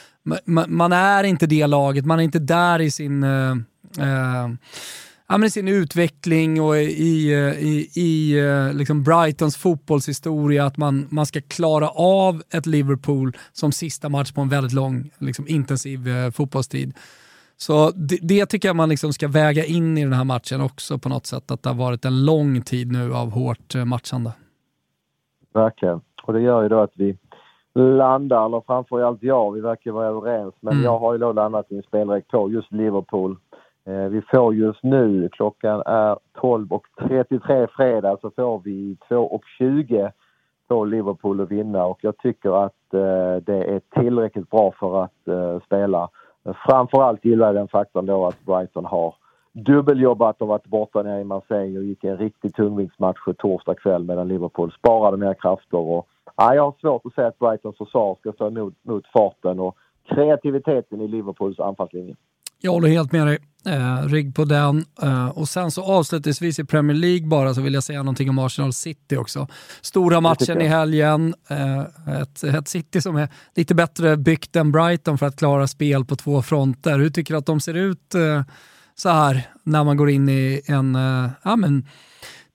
Man, 0.68 0.94
är 0.94 1.24
inte 1.24 1.48
det 1.48 1.68
laget, 1.68 2.06
man 2.06 2.20
är 2.20 2.24
inte 2.24 2.40
där 2.40 2.82
i 2.82 2.92
sin... 2.92 3.24
Uh, 3.24 3.56
uh, 4.00 4.50
ja, 5.28 5.38
men 5.38 5.44
i 5.44 5.50
sin 5.50 5.68
utveckling 5.68 6.62
och 6.62 6.78
i, 6.78 7.34
i, 7.60 7.90
i 7.94 8.40
eh, 8.40 8.74
liksom 8.74 9.04
Brightons 9.04 9.58
fotbollshistoria, 9.58 10.66
att 10.66 10.78
man, 10.78 11.08
man 11.10 11.26
ska 11.26 11.42
klara 11.42 11.90
av 11.90 12.44
ett 12.52 12.66
Liverpool 12.66 13.38
som 13.54 13.72
sista 13.72 14.10
match 14.10 14.32
på 14.32 14.42
en 14.42 14.50
väldigt 14.50 14.74
lång, 14.74 15.12
liksom, 15.18 15.48
intensiv 15.48 16.08
eh, 16.08 16.32
fotbollstid. 16.32 16.94
Så 17.58 17.92
det, 17.92 18.20
det, 18.22 18.46
tycker 18.46 18.70
jag 18.70 18.76
man 18.76 18.90
liksom 18.90 19.14
ska 19.14 19.28
väga 19.28 19.66
in 19.66 19.98
i 19.98 20.04
den 20.04 20.14
här 20.14 20.24
matchen 20.24 20.62
också 20.62 20.98
på 20.98 21.10
något 21.10 21.26
sätt, 21.26 21.52
att 21.52 21.64
det 21.64 21.70
har 21.70 21.76
varit 21.76 22.06
en 22.06 22.26
lång 22.26 22.62
tid 22.62 22.92
nu 22.92 23.14
av 23.14 23.32
hårt 23.32 23.76
eh, 23.76 23.86
matchande. 23.86 24.32
Verkligen, 25.54 26.02
och 26.24 26.34
det 26.34 26.42
gör 26.42 26.64
ju 26.64 26.70
då 26.70 26.80
att 26.80 26.94
vi 26.96 27.18
landar, 27.76 28.46
eller 28.46 28.62
framförallt 28.68 29.24
jag, 29.24 29.52
vi 29.52 29.62
verkar 29.62 29.92
vara 29.92 30.08
överens, 30.08 30.54
men 30.60 30.74
mm. 30.74 30.86
jag 30.86 31.00
har 31.00 31.14
ju 31.14 31.20
då 31.20 31.32
landat 31.32 31.72
i 31.72 31.76
en 31.76 31.84
spelräck 31.84 32.28
på 32.28 32.52
just 32.52 32.72
Liverpool 32.72 33.38
Eh, 33.88 34.10
vi 34.10 34.22
får 34.22 34.56
just 34.56 34.84
nu, 34.84 35.30
klockan 35.32 35.84
är 35.86 36.18
12.33 36.36 37.68
fredag, 37.76 38.18
så 38.22 38.32
får 38.32 38.62
vi 38.64 38.98
2.20 39.10 40.12
på 40.68 40.86
Liverpool 40.86 41.42
att 41.42 41.52
vinna 41.52 41.86
och 41.86 42.00
jag 42.02 42.18
tycker 42.18 42.66
att 42.66 42.94
eh, 42.94 43.36
det 43.44 43.64
är 43.64 43.82
tillräckligt 44.00 44.50
bra 44.50 44.74
för 44.80 45.04
att 45.04 45.28
eh, 45.28 45.60
spela. 45.66 46.10
Framförallt 46.54 47.26
gillar 47.26 47.46
jag 47.46 47.56
den 47.56 47.68
faktorn 47.68 48.06
då 48.06 48.26
att 48.26 48.46
Brighton 48.46 48.86
har 48.86 49.16
dubbeljobbat 49.52 50.42
och 50.42 50.48
varit 50.48 50.68
borta 50.68 51.04
nere 51.04 51.22
i 51.22 51.24
Marseille 51.24 51.80
och 51.80 51.86
gick 51.86 52.04
en 52.04 52.18
riktig 52.18 52.56
tungviktsmatch 52.56 53.20
torsdag 53.38 53.76
kväll 53.76 54.04
medan 54.04 54.28
Liverpool 54.28 54.72
sparade 54.72 55.18
mer 55.18 55.34
krafter. 55.34 55.78
Och, 55.78 56.08
ja, 56.36 56.56
jag 56.56 56.64
har 56.64 56.74
svårt 56.82 57.06
att 57.06 57.14
säga 57.14 57.28
att 57.28 57.40
Brightons 57.40 57.78
försvar 57.78 58.16
ska 58.20 58.32
stå 58.32 58.48
emot 58.48 58.74
mot 58.82 59.08
farten 59.08 59.60
och 59.60 59.78
kreativiteten 60.10 61.02
i 61.02 61.08
Liverpools 61.08 61.60
anfallslinje. 61.60 62.16
Jag 62.62 62.72
håller 62.72 62.90
helt 62.90 63.12
med 63.12 63.28
dig. 63.28 63.40
Eh, 63.68 64.08
rygg 64.08 64.36
på 64.36 64.46
den. 64.46 64.86
Eh, 65.02 65.28
och 65.28 65.50
sen 65.50 65.72
så 65.72 65.84
avslutningsvis 65.84 66.60
i 66.60 66.64
Premier 66.64 66.98
League 66.98 67.28
bara 67.28 67.54
så 67.54 67.62
vill 67.62 67.74
jag 67.74 67.84
säga 67.84 68.00
någonting 68.00 68.30
om 68.30 68.40
Arsenal 68.40 68.74
City 68.74 69.18
också. 69.18 69.48
Stora 69.82 70.22
matchen 70.22 70.62
i 70.62 70.68
helgen. 70.68 71.36
Eh, 71.50 71.80
ett, 72.22 72.44
ett, 72.44 72.68
City 72.68 73.02
som 73.02 73.16
är 73.16 73.30
lite 73.56 73.76
bättre 73.76 74.18
byggt 74.18 74.56
än 74.56 74.72
Brighton 74.72 75.18
för 75.18 75.26
att 75.26 75.36
klara 75.36 75.68
spel 75.68 76.06
på 76.06 76.16
två 76.16 76.42
fronter. 76.42 77.00
Hur 77.00 77.10
tycker 77.10 77.34
du 77.34 77.38
att 77.38 77.46
de 77.46 77.60
ser 77.60 77.74
ut 77.74 78.16
eh, 78.16 78.44
så 78.96 79.10
här 79.10 79.48
när 79.64 79.84
man 79.84 79.98
går 79.98 80.10
in 80.10 80.30
i 80.30 80.62
en 80.66 80.96
eh, 80.96 81.30
ja, 81.44 81.56
men, 81.56 81.88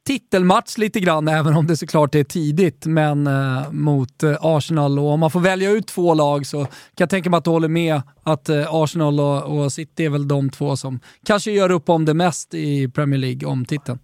titelmatch 0.07 0.79
lite 0.79 1.01
grann, 1.01 1.29
även 1.29 1.57
om 1.57 1.67
det 1.67 1.77
såklart 1.77 2.15
är 2.15 2.25
tidigt, 2.25 2.87
men 2.87 3.27
eh, 3.27 3.73
mot 3.73 4.23
eh, 4.23 4.37
Arsenal. 4.41 4.99
Och 4.99 5.11
om 5.11 5.21
man 5.21 5.31
får 5.31 5.41
välja 5.41 5.71
ut 5.71 5.87
två 5.87 6.15
lag 6.15 6.47
så 6.47 6.65
kan 6.65 6.71
jag 6.97 7.11
tänka 7.11 7.31
mig 7.31 7.39
att 7.39 7.45
du 7.45 7.51
håller 7.51 7.69
med 7.69 8.03
att 8.23 8.49
eh, 8.49 8.75
Arsenal 8.75 9.21
och, 9.21 9.59
och, 9.59 9.73
City 9.73 10.05
är 10.05 10.11
väl 10.11 10.29
de 10.29 10.51
två 10.51 10.77
som 10.77 11.01
kanske 11.27 11.51
gör 11.51 11.71
upp 11.71 11.89
om 11.89 12.05
det 12.05 12.15
mest 12.15 12.55
i 12.55 12.89
Premier 12.89 13.21
League, 13.21 13.49
om 13.49 13.65
titeln. 13.65 13.99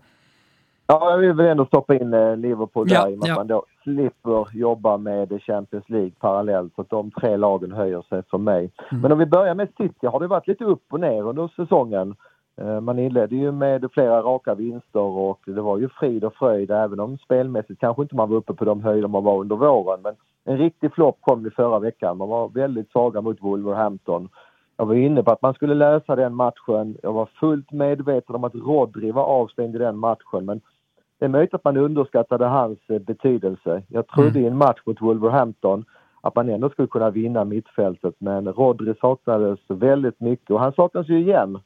Ja, 0.86 1.10
jag 1.10 1.18
vill 1.18 1.32
väl 1.32 1.46
ändå 1.46 1.66
stoppa 1.66 1.94
in 1.94 2.14
eh, 2.14 2.36
Liverpool 2.36 2.88
där 2.88 3.10
i 3.10 3.14
och 3.14 3.18
med 3.18 3.28
ja. 3.28 3.32
att 3.32 3.38
man 3.38 3.46
då 3.46 3.64
slipper 3.82 4.56
jobba 4.56 4.96
med 4.96 5.42
Champions 5.42 5.88
League 5.88 6.10
parallellt. 6.20 6.74
Så 6.74 6.80
att 6.80 6.90
de 6.90 7.10
tre 7.10 7.36
lagen 7.36 7.72
höjer 7.72 8.02
sig 8.08 8.22
för 8.30 8.38
mig. 8.38 8.70
Mm. 8.90 9.02
Men 9.02 9.12
om 9.12 9.18
vi 9.18 9.26
börjar 9.26 9.54
med 9.54 9.68
City 9.76 10.06
har 10.06 10.20
det 10.20 10.26
varit 10.26 10.46
lite 10.46 10.64
upp 10.64 10.84
och 10.90 11.00
ner 11.00 11.28
under 11.28 11.48
säsongen. 11.56 12.14
Eh, 12.60 12.80
man 12.80 12.98
inledde 12.98 13.36
ju 13.36 13.52
med 13.52 13.88
flera 13.92 14.22
raka 14.22 14.54
vinster 14.54 15.00
och 15.00 15.40
det 15.46 15.60
var 15.60 15.78
ju 15.78 15.88
frid 15.88 16.24
och 16.24 16.34
fröjd 16.34 16.70
även 16.70 17.00
om 17.00 17.18
spelmässigt 17.18 17.80
kanske 17.80 18.02
inte 18.02 18.16
man 18.16 18.30
var 18.30 18.36
uppe 18.36 18.54
på 18.54 18.64
de 18.64 18.82
höjder 18.82 19.08
man 19.08 19.24
var 19.24 19.40
under 19.40 19.56
våren. 19.56 20.00
Men 20.02 20.14
en 20.44 20.58
riktig 20.58 20.92
flopp 20.94 21.18
kom 21.20 21.46
i 21.46 21.50
förra 21.50 21.78
veckan. 21.78 22.18
Man 22.18 22.28
var 22.28 22.48
väldigt 22.48 22.90
svaga 22.90 23.20
mot 23.20 23.42
Wolverhampton. 23.42 24.28
Jag 24.76 24.86
var 24.86 24.94
inne 24.94 25.22
på 25.22 25.32
att 25.32 25.42
man 25.42 25.54
skulle 25.54 25.74
lösa 25.74 26.16
den 26.16 26.34
matchen. 26.34 26.96
Jag 27.02 27.12
var 27.12 27.26
fullt 27.26 27.72
medveten 27.72 28.34
om 28.34 28.44
att 28.44 28.54
Rodri 28.54 29.10
var 29.10 29.24
avstängd 29.24 29.74
i 29.74 29.78
den 29.78 29.98
matchen 29.98 30.44
men 30.44 30.60
det 31.18 31.24
är 31.24 31.28
möjligt 31.28 31.54
att 31.54 31.64
man 31.64 31.76
underskattade 31.76 32.44
hans 32.46 32.78
eh, 32.88 32.98
betydelse. 32.98 33.82
Jag 33.88 34.06
trodde 34.06 34.38
mm. 34.38 34.42
i 34.42 34.46
en 34.46 34.56
match 34.56 34.80
mot 34.84 35.02
Wolverhampton 35.02 35.84
att 36.20 36.34
man 36.34 36.48
ändå 36.48 36.68
skulle 36.70 36.88
kunna 36.88 37.10
vinna 37.10 37.44
mittfältet 37.44 38.14
men 38.18 38.52
Rodri 38.52 38.94
saknades 39.00 39.60
väldigt 39.68 40.20
mycket 40.20 40.50
och 40.50 40.60
han 40.60 40.72
saknas 40.72 41.08
ju 41.08 41.20
igen. 41.20 41.58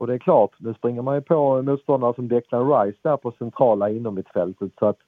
Och 0.00 0.06
det 0.06 0.14
är 0.14 0.18
klart, 0.18 0.50
nu 0.58 0.74
springer 0.74 1.02
man 1.02 1.14
ju 1.14 1.20
på 1.20 1.62
motståndare 1.62 2.14
som 2.14 2.28
Declan 2.28 2.72
Rice 2.72 2.98
där 3.02 3.16
på 3.16 3.32
centrala 3.38 3.90
inomhittfältet 3.90 4.70
så 4.78 4.86
att 4.86 4.98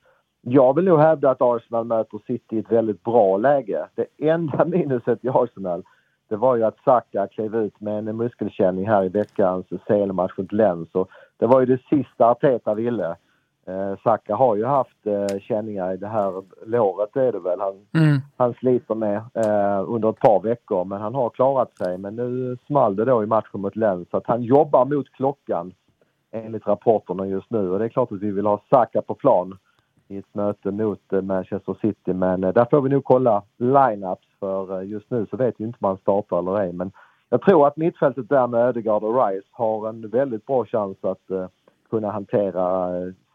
jag 0.40 0.76
vill 0.76 0.84
nog 0.84 0.98
hävda 0.98 1.30
att 1.30 1.42
Arsenal 1.42 1.84
möter 1.84 2.18
City 2.26 2.56
i 2.56 2.58
ett 2.58 2.72
väldigt 2.72 3.02
bra 3.02 3.36
läge. 3.36 3.86
Det 3.94 4.06
enda 4.28 4.64
minuset 4.66 5.24
i 5.24 5.28
Arsenal 5.28 5.82
det 6.28 6.36
var 6.36 6.56
ju 6.56 6.64
att 6.64 6.78
Saka 6.84 7.26
klev 7.26 7.56
ut 7.56 7.80
med 7.80 8.08
en 8.08 8.16
muskelkänning 8.16 8.88
här 8.88 9.04
i 9.04 9.08
veckans 9.08 9.66
CL-match 9.86 10.32
mot 10.36 10.52
Lens. 10.52 10.88
Och 10.94 11.10
det 11.36 11.46
var 11.46 11.60
ju 11.60 11.66
det 11.66 11.82
sista 11.88 12.26
Arteta 12.26 12.74
ville. 12.74 13.16
Eh, 13.66 13.98
Saka 14.02 14.34
har 14.34 14.56
ju 14.56 14.64
haft 14.64 15.06
eh, 15.06 15.38
känningar 15.40 15.92
i 15.92 15.96
det 15.96 16.08
här 16.08 16.42
låret 16.66 17.16
är 17.16 17.32
det 17.32 17.40
väl 17.40 17.60
han, 17.60 17.86
mm. 18.04 18.20
han 18.36 18.54
sliter 18.54 18.94
med 18.94 19.16
eh, 19.16 19.84
under 19.86 20.10
ett 20.10 20.20
par 20.20 20.40
veckor 20.40 20.84
men 20.84 21.00
han 21.00 21.14
har 21.14 21.30
klarat 21.30 21.76
sig. 21.78 21.98
Men 21.98 22.16
nu 22.16 22.56
small 22.66 22.96
det 22.96 23.04
då 23.04 23.22
i 23.22 23.26
matchen 23.26 23.60
mot 23.60 23.76
Lens 23.76 24.10
så 24.10 24.16
att 24.16 24.26
han 24.26 24.42
jobbar 24.42 24.84
mot 24.84 25.12
klockan 25.12 25.74
enligt 26.30 26.66
rapporterna 26.66 27.26
just 27.26 27.50
nu 27.50 27.70
och 27.70 27.78
det 27.78 27.84
är 27.84 27.88
klart 27.88 28.12
att 28.12 28.22
vi 28.22 28.30
vill 28.30 28.46
ha 28.46 28.62
Saka 28.70 29.02
på 29.02 29.14
plan 29.14 29.58
i 30.08 30.18
ett 30.18 30.34
möte 30.34 30.70
mot 30.70 31.12
eh, 31.12 31.22
Manchester 31.22 31.76
City 31.80 32.12
men 32.12 32.40
där 32.40 32.66
får 32.70 32.80
vi 32.80 32.90
nog 32.90 33.04
kolla 33.04 33.42
line-ups 33.58 34.38
för 34.40 34.82
just 34.82 35.10
nu 35.10 35.26
så 35.30 35.36
vet 35.36 35.54
vi 35.58 35.64
inte 35.64 35.78
om 35.80 35.88
han 35.88 35.98
startar 35.98 36.38
eller 36.38 36.60
ej 36.60 36.72
men 36.72 36.92
jag 37.28 37.42
tror 37.42 37.66
att 37.66 37.76
mittfältet 37.76 38.28
där 38.28 38.46
med 38.46 38.60
Ödegaard 38.60 39.02
och 39.02 39.26
Rice 39.26 39.48
har 39.50 39.88
en 39.88 40.08
väldigt 40.08 40.46
bra 40.46 40.64
chans 40.64 40.96
att 41.02 41.50
kunna 41.90 42.10
hantera 42.10 42.90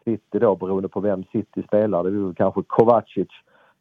City 0.08 0.38
då 0.38 0.56
beroende 0.56 0.88
på 0.88 1.00
vem 1.00 1.24
City 1.32 1.62
spelar. 1.62 2.04
Det 2.04 2.30
är 2.30 2.34
kanske 2.34 2.62
Kovacic 2.66 3.28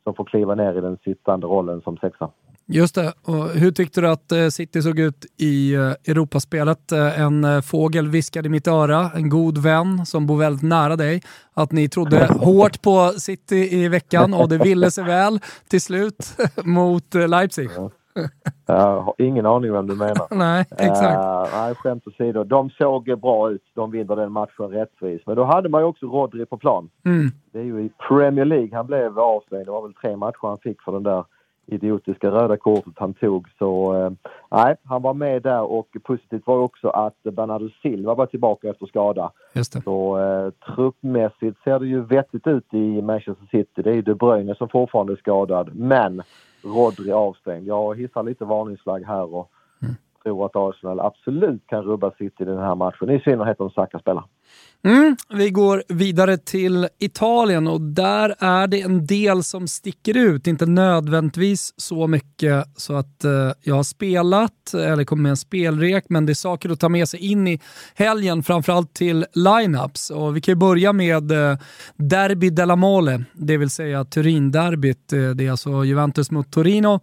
som 0.04 0.14
får 0.16 0.26
kliva 0.26 0.56
ner 0.56 0.78
i 0.78 0.82
den 0.82 0.98
sittande 1.04 1.48
rollen 1.48 1.82
som 1.82 1.98
sexa. 1.98 2.30
Just 2.70 2.96
det. 2.96 3.14
Och 3.24 3.50
hur 3.50 3.72
tyckte 3.72 4.02
du 4.02 4.10
att 4.10 4.32
eh, 4.32 4.48
City 4.48 4.82
såg 4.82 5.00
ut 5.00 5.26
i 5.38 5.74
eh, 5.74 5.82
Europaspelet? 5.82 6.92
Eh, 6.92 7.22
en 7.22 7.64
fågel 7.64 8.08
viskade 8.08 8.48
i 8.48 8.50
mitt 8.50 8.68
öra, 8.68 9.12
en 9.16 9.30
god 9.30 9.58
vän 9.58 10.06
som 10.06 10.28
bor 10.28 10.38
väldigt 10.38 10.64
nära 10.64 10.96
dig, 10.96 11.22
att 11.54 11.72
ni 11.72 11.90
trodde 11.90 12.26
hårt 12.26 12.82
på 12.82 13.10
City 13.18 13.84
i 13.84 13.88
veckan 13.88 14.34
och 14.34 14.50
det 14.50 14.58
ville 14.58 14.92
sig 14.92 15.04
väl 15.04 15.40
till 15.68 15.82
slut 15.82 16.38
mot 16.64 17.14
Leipzig. 17.14 17.70
Jag 18.66 19.02
har 19.02 19.14
ingen 19.18 19.46
aning 19.46 19.72
vem 19.72 19.88
du 19.88 19.96
menar. 19.96 20.28
nej, 20.36 20.66
exakt. 20.78 21.18
Uh, 21.18 21.60
nej, 21.60 21.76
skämt 21.76 22.08
åsido. 22.08 22.44
De 22.44 22.70
såg 22.70 23.20
bra 23.20 23.52
ut. 23.52 23.64
De 23.74 23.92
vinner 23.92 24.16
den 24.16 24.32
matchen 24.32 24.68
rättvis. 24.70 25.22
Men 25.26 25.36
då 25.36 25.44
hade 25.44 25.70
man 25.70 25.82
ju 25.82 25.86
också 25.86 26.06
Rodri 26.06 26.46
på 26.46 26.58
plan. 26.58 26.90
Mm. 27.06 27.32
Det 27.52 27.60
är 27.60 27.64
ju 27.64 27.80
i 27.80 27.90
Premier 28.08 28.46
League 28.46 28.70
han 28.74 28.88
blev 28.88 29.20
avstängd. 29.20 29.66
Det 29.66 29.72
var 29.72 29.82
väl 29.82 29.94
tre 29.94 30.16
matcher 30.16 30.48
han 30.48 30.58
fick 30.58 30.82
för 30.82 30.92
den 30.92 31.04
där 31.04 31.24
idiotiska 31.68 32.32
röda 32.32 32.58
kortet 32.58 32.94
han 32.96 33.14
tog. 33.14 33.48
Så 33.60 33.94
uh, 33.96 34.12
nej, 34.52 34.76
han 34.84 35.02
var 35.02 35.14
med 35.14 35.42
där 35.42 35.62
och 35.62 35.88
positivt 36.04 36.48
var 36.48 36.58
också 36.58 36.90
att 36.90 37.24
Bernardo 37.24 37.70
Silva 37.82 38.16
var 38.16 38.26
tillbaka 38.26 38.70
efter 38.70 38.86
skada. 38.86 39.32
Just 39.54 39.74
det. 39.74 39.82
Så 39.82 40.18
uh, 40.20 40.50
truppmässigt 40.50 41.64
ser 41.64 41.80
det 41.80 41.88
ju 41.88 42.02
vettigt 42.02 42.48
ut 42.48 42.74
i 42.74 43.02
Manchester 43.02 43.48
City. 43.52 43.82
Det 43.82 43.90
är 43.90 43.96
ju 43.96 44.02
De 44.02 44.14
Bruyne 44.14 44.56
som 44.56 44.70
fortfarande 44.70 45.14
är 45.14 45.18
skadad. 45.18 45.76
Men 45.76 46.24
Rodri 46.62 47.12
avstängd. 47.12 47.68
Jag 47.68 47.98
hissar 47.98 48.24
lite 48.24 48.46
varningsflagg 48.46 49.04
här 49.04 49.34
och 49.36 49.52
tror 50.28 50.46
att 50.46 50.56
Arsenal 50.56 51.00
absolut 51.00 51.68
kan 51.68 51.84
rubba 51.84 52.12
City 52.12 52.44
i 52.44 52.46
den 52.46 52.58
här 52.58 52.76
matchen, 52.76 53.10
i 53.10 53.20
synnerhet 53.20 53.62
om 53.62 53.70
Saka 53.70 54.00
spelar. 54.00 54.24
Mm, 54.86 55.16
vi 55.30 55.50
går 55.50 55.84
vidare 55.88 56.38
till 56.38 56.88
Italien 57.00 57.68
och 57.68 57.82
där 57.82 58.36
är 58.40 58.68
det 58.68 58.82
en 58.82 59.06
del 59.06 59.44
som 59.44 59.68
sticker 59.68 60.18
ut. 60.18 60.48
Inte 60.48 60.66
nödvändigtvis 60.66 61.74
så 61.78 62.08
mycket 62.08 62.66
så 62.76 62.96
att 62.96 63.24
eh, 63.24 63.52
jag 63.62 63.76
har 63.76 63.84
spelat 63.84 64.74
eller 64.74 65.04
kommer 65.04 65.24
med 65.24 65.30
en 65.30 65.38
spelrek, 65.38 66.06
men 66.10 66.26
det 66.26 66.32
är 66.32 66.34
saker 66.34 66.70
att 66.70 66.80
ta 66.80 66.90
med 66.90 67.10
sig 67.10 67.32
in 67.32 67.48
i 67.48 67.60
helgen, 67.96 68.44
framförallt 68.44 68.94
till 68.94 69.26
lineups. 69.34 70.10
Och 70.10 70.36
vi 70.36 70.42
kan 70.42 70.52
ju 70.52 70.56
börja 70.56 70.94
med 70.94 71.32
eh, 71.32 71.58
Derby 71.96 72.50
della 72.50 72.76
Mole, 72.76 73.24
det 73.34 73.58
vill 73.58 73.70
säga 73.70 74.04
Turin-derbyt. 74.04 75.14
Eh, 75.14 75.30
det 75.30 75.48
är 75.48 75.52
alltså 75.52 75.84
Juventus 75.84 76.32
mot 76.32 76.52
Torino. 76.52 77.00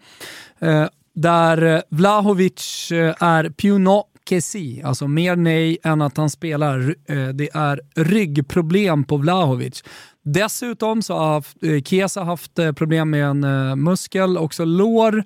Eh, 0.59 0.87
där 1.15 1.63
eh, 1.63 1.81
Vlahovic 1.89 2.93
eh, 2.93 3.15
är 3.21 3.51
Pionot 3.51 4.07
Kessi, 4.29 4.83
alltså 4.85 5.09
mer 5.09 5.37
nej 5.37 5.79
än 5.83 6.03
att 6.03 6.17
han 6.17 6.31
spelar. 6.31 6.95
Eh, 7.09 7.29
det 7.29 7.49
är 7.55 7.81
ryggproblem 7.95 9.05
på 9.05 9.17
Vlahovic. 9.17 9.85
Dessutom 10.23 11.03
så 11.03 11.15
har 11.15 11.45
Kesa 11.81 12.25
haft 12.25 12.53
problem 12.77 13.11
med 13.11 13.25
en 13.25 13.41
muskel, 13.83 14.39
också 14.39 14.65
lår. 14.65 15.25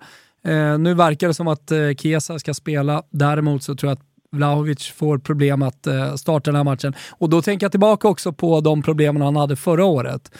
Nu 0.78 0.94
verkar 0.94 1.28
det 1.28 1.34
som 1.34 1.48
att 1.48 1.72
Kesa 1.98 2.38
ska 2.38 2.54
spela. 2.54 3.02
Däremot 3.10 3.62
så 3.62 3.74
tror 3.74 3.90
jag 3.90 3.96
att 3.96 4.04
Vlahovic 4.32 4.86
får 4.88 5.18
problem 5.18 5.62
att 5.62 5.86
starta 6.16 6.50
den 6.50 6.56
här 6.56 6.64
matchen. 6.64 6.94
Och 7.10 7.30
då 7.30 7.42
tänker 7.42 7.64
jag 7.64 7.70
tillbaka 7.70 8.08
också 8.08 8.32
på 8.32 8.60
de 8.60 8.82
problemen 8.82 9.22
han 9.22 9.36
hade 9.36 9.56
förra 9.56 9.84
året. 9.84 10.30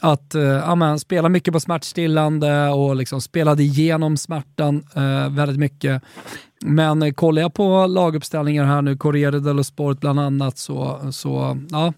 Att 0.00 0.34
eh, 0.34 0.42
ja, 0.42 0.98
spela 0.98 1.28
mycket 1.28 1.54
på 1.54 1.60
smärtstillande 1.60 2.68
och 2.68 2.96
liksom 2.96 3.20
spelade 3.20 3.62
igenom 3.62 4.16
smärtan 4.16 4.84
eh, 4.94 5.30
väldigt 5.30 5.58
mycket. 5.58 6.02
Men 6.64 7.02
eh, 7.02 7.12
kollar 7.12 7.42
jag 7.42 7.54
på 7.54 7.86
laguppställningar 7.86 8.64
här 8.64 8.82
nu, 8.82 8.96
Corriere 8.96 9.40
dello 9.40 9.64
Sport 9.64 10.00
bland 10.00 10.20
annat, 10.20 10.58
så, 10.58 11.00
så 11.12 11.58
ja, 11.70 11.92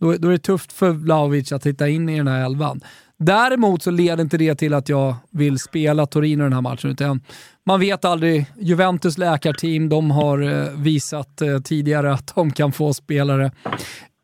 då, 0.00 0.12
då 0.12 0.28
är 0.28 0.32
det 0.32 0.38
tufft 0.38 0.72
för 0.72 0.90
Vlahovic 0.90 1.52
att 1.52 1.66
hitta 1.66 1.88
in 1.88 2.08
i 2.08 2.16
den 2.16 2.28
här 2.28 2.44
elvan. 2.44 2.80
Däremot 3.18 3.82
så 3.82 3.90
leder 3.90 4.22
inte 4.22 4.38
det 4.38 4.54
till 4.54 4.74
att 4.74 4.88
jag 4.88 5.14
vill 5.30 5.58
spela 5.58 6.06
Torino 6.06 6.42
den 6.42 6.52
här 6.52 6.60
matchen, 6.60 6.90
utan 6.90 7.20
man 7.66 7.80
vet 7.80 8.04
aldrig. 8.04 8.46
Juventus 8.60 9.18
läkarteam, 9.18 9.88
de 9.88 10.10
har 10.10 10.42
eh, 10.42 10.70
visat 10.70 11.40
eh, 11.40 11.58
tidigare 11.58 12.12
att 12.12 12.32
de 12.34 12.52
kan 12.52 12.72
få 12.72 12.94
spelare 12.94 13.50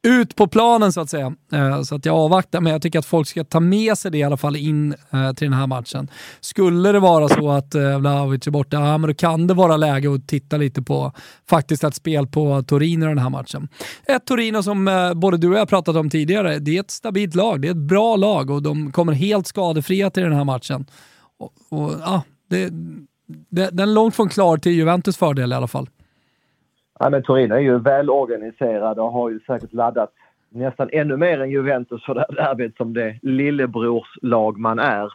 ut 0.05 0.37
på 0.37 0.47
planen 0.47 0.93
så 0.93 1.01
att 1.01 1.11
säga. 1.11 1.35
Eh, 1.53 1.83
så 1.83 1.95
att 1.95 2.07
jag 2.07 2.17
avvaktar, 2.17 2.61
men 2.61 2.73
jag 2.73 2.83
tycker 2.83 2.99
att 2.99 3.07
folk 3.07 3.29
ska 3.29 3.45
ta 3.45 3.61
med 3.61 3.99
sig 3.99 4.11
det 4.11 4.19
i 4.19 4.23
alla 4.23 4.37
fall 4.37 4.57
in 4.57 4.95
eh, 5.11 5.33
till 5.33 5.51
den 5.51 5.59
här 5.59 5.67
matchen. 5.67 6.11
Skulle 6.41 6.93
det 6.93 7.01
vara 7.01 7.29
så 7.29 7.51
att 7.51 7.75
eh, 7.75 7.99
Vlahovic 7.99 8.47
är 8.47 8.51
borta, 8.51 8.77
ja, 8.77 8.99
men 8.99 9.09
då 9.09 9.15
kan 9.15 9.47
det 9.47 9.55
vara 9.55 9.77
läge 9.77 10.15
att 10.15 10.29
titta 10.29 10.57
lite 10.57 10.83
på 10.83 11.13
faktiskt 11.49 11.85
ett 11.85 11.95
spel 11.95 12.27
på 12.27 12.63
Torino 12.63 13.05
i 13.05 13.09
den 13.09 13.19
här 13.19 13.31
matchen. 13.31 13.69
Ett 14.07 14.27
Torino 14.27 14.63
som 14.63 15.13
både 15.17 15.37
du 15.37 15.49
och 15.49 15.59
jag 15.59 15.69
pratat 15.69 15.97
om 15.97 16.11
tidigare, 16.11 16.59
det 16.59 16.77
är 16.77 16.81
ett 16.81 16.91
stabilt 16.91 17.35
lag, 17.35 17.61
det 17.61 17.69
är 17.69 17.73
ett 17.73 17.77
bra 17.77 18.17
lag 18.17 18.51
och 18.51 18.63
de 18.63 18.93
kommer 18.93 19.13
helt 19.13 19.47
skadefria 19.47 20.11
till 20.11 20.23
den 20.23 20.33
här 20.33 20.45
matchen. 20.45 20.87
Och, 21.39 21.53
och 21.69 21.93
ja, 22.01 22.23
det, 22.51 22.71
det, 23.51 23.71
den 23.71 23.79
är 23.79 23.93
långt 23.93 24.15
från 24.15 24.29
klar 24.29 24.57
till 24.57 24.73
Juventus 24.73 25.17
fördel 25.17 25.53
i 25.53 25.55
alla 25.55 25.69
fall. 25.69 25.89
Ja, 26.99 27.11
men 27.11 27.23
Torino 27.23 27.55
är 27.55 27.59
ju 27.59 27.79
välorganiserad 27.79 28.99
och 28.99 29.13
har 29.13 29.31
ju 29.31 29.41
säkert 29.41 29.73
laddat 29.73 30.11
nästan 30.49 30.89
ännu 30.93 31.17
mer 31.17 31.41
än 31.41 31.51
Juventus 31.51 32.05
för 32.05 32.15
det 32.15 32.27
här 32.29 32.37
derbyt 32.37 32.77
som 32.77 32.95
det 32.95 33.19
lillebrorslag 33.23 34.59
man 34.59 34.79
är. 34.79 35.13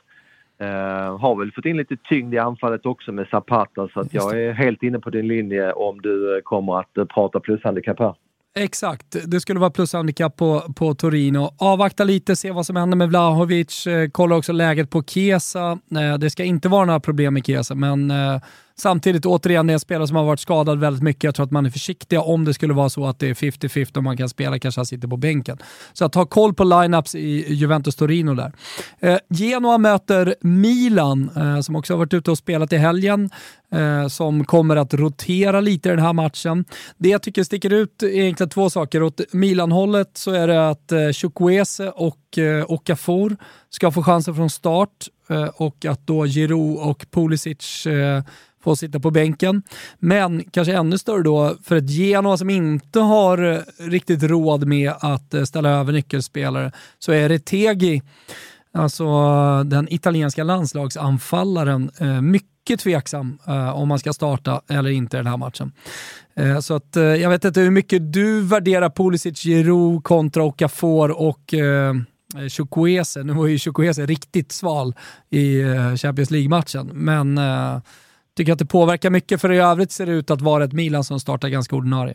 Uh, 0.62 1.18
har 1.18 1.40
väl 1.40 1.52
fått 1.52 1.66
in 1.66 1.78
lite 1.78 1.98
tyngd 2.10 2.34
i 2.34 2.38
anfallet 2.38 2.86
också 2.86 3.12
med 3.12 3.28
Zapata 3.28 3.88
så 3.88 4.00
att 4.00 4.14
jag 4.14 4.40
är 4.40 4.52
helt 4.52 4.84
inne 4.84 5.00
på 5.00 5.10
din 5.10 5.28
linje 5.28 5.72
om 5.72 6.02
du 6.02 6.42
kommer 6.44 6.80
att 6.80 6.98
uh, 6.98 7.06
prata 7.06 7.40
plushandikapp 7.40 8.00
här. 8.00 8.16
Exakt, 8.56 9.16
det 9.26 9.40
skulle 9.40 9.60
vara 9.60 9.70
plushandikapp 9.70 10.36
på, 10.36 10.62
på 10.76 10.94
Torino. 10.94 11.50
Avvakta 11.58 12.04
lite, 12.04 12.36
se 12.36 12.52
vad 12.52 12.66
som 12.66 12.76
händer 12.76 12.98
med 12.98 13.10
Vlahovic, 13.10 13.88
eh, 13.88 14.10
kolla 14.12 14.36
också 14.36 14.52
läget 14.52 14.90
på 14.90 15.04
Kesa. 15.04 15.72
Eh, 15.72 16.18
det 16.20 16.30
ska 16.30 16.44
inte 16.44 16.70
vara 16.70 16.86
några 16.86 17.00
problem 17.00 17.34
med 17.34 17.46
Kesa, 17.46 17.76
men 17.76 18.12
eh, 18.12 18.42
Samtidigt, 18.80 19.26
återigen, 19.26 19.68
det 19.68 19.72
är 19.72 19.74
en 19.74 19.80
spelare 19.80 20.08
som 20.08 20.16
har 20.16 20.24
varit 20.24 20.40
skadad 20.40 20.80
väldigt 20.80 21.04
mycket. 21.04 21.24
Jag 21.24 21.36
tror 21.36 21.46
att 21.46 21.52
man 21.52 21.66
är 21.66 21.70
försiktiga 21.70 22.22
om 22.22 22.46
det 22.46 22.54
skulle 22.54 22.74
vara 22.74 22.90
så 22.90 23.06
att 23.06 23.20
det 23.20 23.30
är 23.30 23.34
50-50 23.34 23.98
och 23.98 24.04
man 24.04 24.18
kan 24.18 24.30
spela, 24.30 24.60
kanske 24.60 24.80
han 24.80 24.86
sitter 24.86 25.08
på 25.08 25.18
bänken. 25.18 25.58
Så 25.94 26.06
att 26.06 26.16
ha 26.16 26.26
koll 26.26 26.54
på 26.54 26.64
lineups 26.64 27.16
i 27.16 27.54
Juventus 27.54 27.96
Torino 27.96 28.34
där. 28.34 28.52
Eh, 29.00 29.18
Genoa 29.30 29.78
möter 29.78 30.36
Milan, 30.42 31.30
eh, 31.36 31.62
som 31.62 31.76
också 31.76 31.94
har 31.94 31.98
varit 31.98 32.14
ute 32.14 32.32
och 32.32 32.38
spelat 32.38 32.74
i 32.74 32.78
helgen. 32.78 33.30
Eh, 33.72 34.08
som 34.08 34.46
kommer 34.46 34.76
att 34.76 34.94
rotera 34.94 35.62
lite 35.62 35.90
i 35.90 35.92
den 35.92 36.02
här 36.02 36.14
matchen. 36.14 36.66
Det 36.98 37.10
jag 37.10 37.22
tycker 37.22 37.44
sticker 37.44 37.74
ut 37.74 38.04
är 38.04 38.08
egentligen 38.08 38.50
två 38.50 38.70
saker. 38.70 39.04
Åt 39.04 39.22
Milan-hållet 39.32 40.10
så 40.14 40.32
är 40.32 40.48
det 40.48 40.70
att 40.70 40.92
eh, 40.92 41.10
Chukwese 41.10 41.90
och 41.90 42.38
eh, 42.38 42.66
Okafor 42.72 43.38
ska 43.70 43.92
få 43.92 44.04
chansen 44.04 44.36
från 44.36 44.50
start 44.50 45.08
eh, 45.30 45.44
och 45.44 45.86
att 45.86 46.08
då 46.08 46.26
Giroud 46.26 46.78
och 46.78 47.06
Pulisic 47.12 47.86
eh, 47.86 48.24
får 48.64 48.76
sitta 48.76 49.00
på 49.00 49.12
bänken. 49.12 49.64
Men 50.00 50.44
kanske 50.52 50.74
ännu 50.74 50.98
större 50.98 51.24
då 51.24 51.56
för 51.64 51.76
ett 51.76 51.90
Genoa 51.90 52.38
som 52.38 52.50
inte 52.50 53.00
har 53.00 53.52
eh, 53.52 53.90
riktigt 53.90 54.24
råd 54.24 54.68
med 54.68 54.94
att 55.00 55.34
eh, 55.34 55.44
ställa 55.44 55.70
över 55.70 55.94
nyckelspelare 55.94 56.72
så 57.00 57.12
är 57.12 57.30
Retegi, 57.30 58.02
alltså 58.74 59.06
den 59.64 59.94
italienska 59.94 60.44
landslagsanfallaren, 60.44 61.92
eh, 62.00 62.22
mycket 62.22 62.80
tveksam 62.80 63.40
om 63.74 63.88
man 63.88 64.00
ska 64.00 64.14
starta 64.14 64.62
eller 64.70 64.90
inte 64.90 65.18
i 65.18 65.20
den 65.20 65.28
här 65.28 65.38
matchen. 65.38 65.72
Så 66.62 66.76
att 66.76 66.96
jag 66.96 67.30
vet 67.30 67.46
inte 67.46 67.60
hur 67.60 67.72
mycket 67.72 68.14
du 68.14 68.42
värderar 68.42 68.90
Pulisic, 68.90 69.44
Giroud 69.44 70.04
kontra 70.04 70.44
Okafor 70.44 71.22
och 71.22 71.54
Chukwese. 72.50 73.24
Nu 73.24 73.34
var 73.34 73.48
ju 73.48 73.58
Chukwese 73.60 74.06
riktigt 74.06 74.52
sval 74.52 74.96
i 75.30 75.64
Champions 75.98 76.32
League-matchen, 76.32 76.92
men 76.94 77.40
Tycker 78.40 78.54
att 78.54 78.60
det 78.60 78.66
påverkar 78.66 79.10
mycket, 79.10 79.42
för 79.42 79.52
i 79.52 79.58
övrigt 79.58 79.92
ser 79.92 80.06
det 80.06 80.12
ut 80.12 80.32
att 80.32 80.42
vara 80.42 80.64
ett 80.64 80.74
Milan 80.74 81.04
som 81.04 81.20
startar 81.20 81.50
ganska 81.50 81.76
ordinarie. 81.76 82.14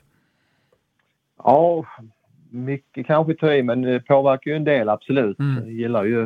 Ja, 1.44 1.84
mycket 2.50 3.06
kanske 3.06 3.34
ta 3.34 3.52
i, 3.52 3.62
men 3.62 3.82
det 3.82 4.00
påverkar 4.00 4.50
ju 4.50 4.56
en 4.56 4.64
del 4.64 4.88
absolut. 4.88 5.38
Mm. 5.38 5.64
Jag 5.64 5.72
gillar 5.72 6.04
ju 6.04 6.22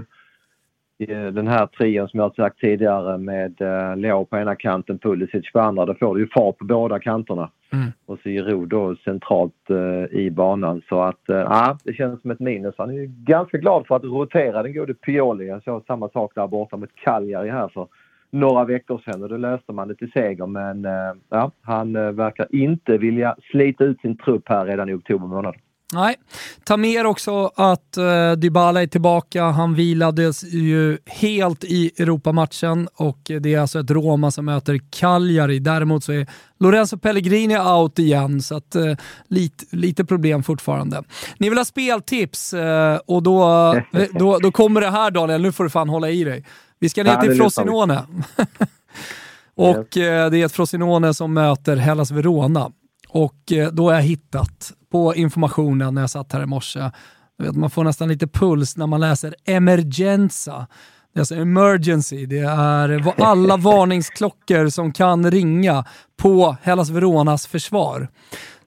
eh, 0.99 1.27
den 1.27 1.49
här 1.49 1.67
trion 1.67 2.09
som 2.09 2.21
jag 2.21 2.25
har 2.25 2.35
sagt 2.35 2.61
tidigare 2.61 3.19
med 3.19 3.61
uh, 3.61 3.97
Leo 3.97 4.25
på 4.25 4.37
ena 4.37 4.57
kanten, 4.57 4.99
Pulisic 4.99 5.53
på 5.53 5.61
andra. 5.61 5.87
Då 5.87 5.95
får 5.95 6.15
du 6.15 6.21
ju 6.21 6.29
fart 6.29 6.59
på 6.59 6.65
båda 6.65 6.99
kanterna. 6.99 7.51
Mm. 7.73 7.89
Och 8.07 8.19
så 8.23 8.29
Ro 8.29 8.67
då 8.67 8.97
centralt 9.05 9.71
uh, 9.71 10.05
i 10.19 10.31
banan. 10.31 10.83
Så 10.89 11.01
att, 11.03 11.23
ja, 11.27 11.69
uh, 11.71 11.77
det 11.85 11.93
känns 11.93 12.23
som 12.23 12.31
ett 12.31 12.41
minus. 12.41 12.75
Han 12.79 12.91
är 12.91 12.95
ju 12.95 13.07
ganska 13.07 13.59
glad 13.59 13.87
för 13.87 13.97
att 13.97 14.05
rotera 14.05 14.63
den 14.63 14.75
gode 14.75 14.95
Pioli. 14.95 15.47
Jag 15.47 15.63
såg 15.63 15.85
samma 15.87 16.09
sak 16.09 16.33
där 16.35 16.47
borta 16.47 16.77
mot 16.77 16.95
Cagliari 16.95 17.51
här 17.51 17.69
för 17.69 17.89
några 18.31 18.65
veckor 18.65 19.03
sedan 19.05 19.23
och 19.23 19.29
då 19.29 19.37
löste 19.37 19.73
man 19.73 19.89
det 19.89 19.95
till 19.95 20.11
seger 20.11 20.47
men 20.47 20.85
eh, 20.85 21.15
ja, 21.29 21.51
han 21.63 21.97
eh, 21.97 22.11
verkar 22.11 22.47
inte 22.55 22.99
vilja 22.99 23.37
slita 23.51 23.85
ut 23.85 24.01
sin 24.01 24.17
trupp 24.17 24.43
här 24.49 24.67
redan 24.67 24.89
i 24.89 24.95
oktober 24.95 25.27
månad. 25.27 25.55
Nej, 25.93 26.17
ta 26.65 26.77
med 26.77 27.07
också 27.07 27.51
att 27.57 27.99
uh, 27.99 28.33
Dybala 28.33 28.83
är 28.83 28.87
tillbaka. 28.87 29.45
Han 29.45 29.75
vilades 29.75 30.45
ju 30.45 30.99
helt 31.07 31.65
i 31.65 31.91
Europamatchen 31.99 32.89
och 32.95 33.19
det 33.41 33.55
är 33.55 33.61
alltså 33.61 33.81
ett 33.81 33.91
Roma 33.91 34.31
som 34.31 34.45
möter 34.45 34.81
Cagliari. 34.91 35.59
Däremot 35.59 36.05
så 36.05 36.13
är 36.13 36.27
Lorenzo 36.61 36.99
Pellegrini 36.99 37.59
out 37.59 37.99
igen, 37.99 38.41
så 38.41 38.57
att, 38.57 38.77
uh, 38.77 38.95
lite, 39.29 39.77
lite 39.77 40.05
problem 40.05 40.43
fortfarande. 40.43 41.03
Ni 41.39 41.49
vill 41.49 41.59
ha 41.59 41.65
speltips 41.65 42.55
uh, 42.55 42.97
och 43.07 43.23
då, 43.23 43.75
då, 44.13 44.39
då 44.39 44.51
kommer 44.51 44.81
det 44.81 44.91
här 44.91 45.11
Daniel, 45.11 45.43
nu 45.43 45.53
får 45.53 45.65
du 45.65 45.71
fan 45.71 45.89
hålla 45.89 46.11
i 46.11 46.25
dig. 46.25 46.45
Vi 46.79 46.89
ska 46.89 47.05
ner 47.05 47.17
till 47.17 47.35
Frosinone. 47.35 48.03
och 49.55 49.97
eh, 49.97 50.31
det 50.31 50.39
är 50.39 50.47
ett 50.47 50.53
Frosinone 50.53 51.15
som 51.15 51.35
möter 51.35 51.77
Hellas 51.77 52.11
Verona. 52.11 52.73
Och 53.09 53.53
eh, 53.53 53.69
då 53.73 53.89
har 53.89 53.95
jag 53.95 54.03
hittat 54.03 54.73
på 54.91 55.15
informationen 55.15 55.95
när 55.95 56.01
jag 56.01 56.11
satt 56.11 56.33
här 56.33 56.43
i 56.43 56.47
morse, 56.47 56.91
vet, 57.39 57.57
man 57.57 57.71
får 57.71 57.85
nästan 57.85 58.09
lite 58.09 58.27
puls 58.27 58.77
när 58.77 58.87
man 58.87 59.01
läser 59.01 59.35
emergenza. 59.45 60.67
Det 61.13 61.19
är 61.19 61.21
alltså 61.21 61.35
emergency, 61.35 62.27
det 62.27 62.39
är 62.39 63.13
alla 63.23 63.57
varningsklockor 63.57 64.69
som 64.69 64.93
kan 64.93 65.31
ringa 65.31 65.85
på 66.17 66.57
Hellas 66.63 66.91
Veronas 66.91 67.47
försvar. 67.47 68.09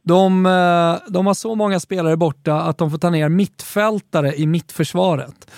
De, 0.03 0.45
eh, 0.45 1.11
de, 1.11 1.27
har 1.27 1.33
så 1.33 1.55
många 1.55 1.79
spelare 1.79 2.17
borta 2.17 2.61
att 2.61 2.77
de 2.77 2.91
får 2.91 2.97
ta 2.97 3.09
ner 3.09 3.29
mittfältare 3.29 4.35
i 4.35 4.47
mittförsvaret. 4.47 5.51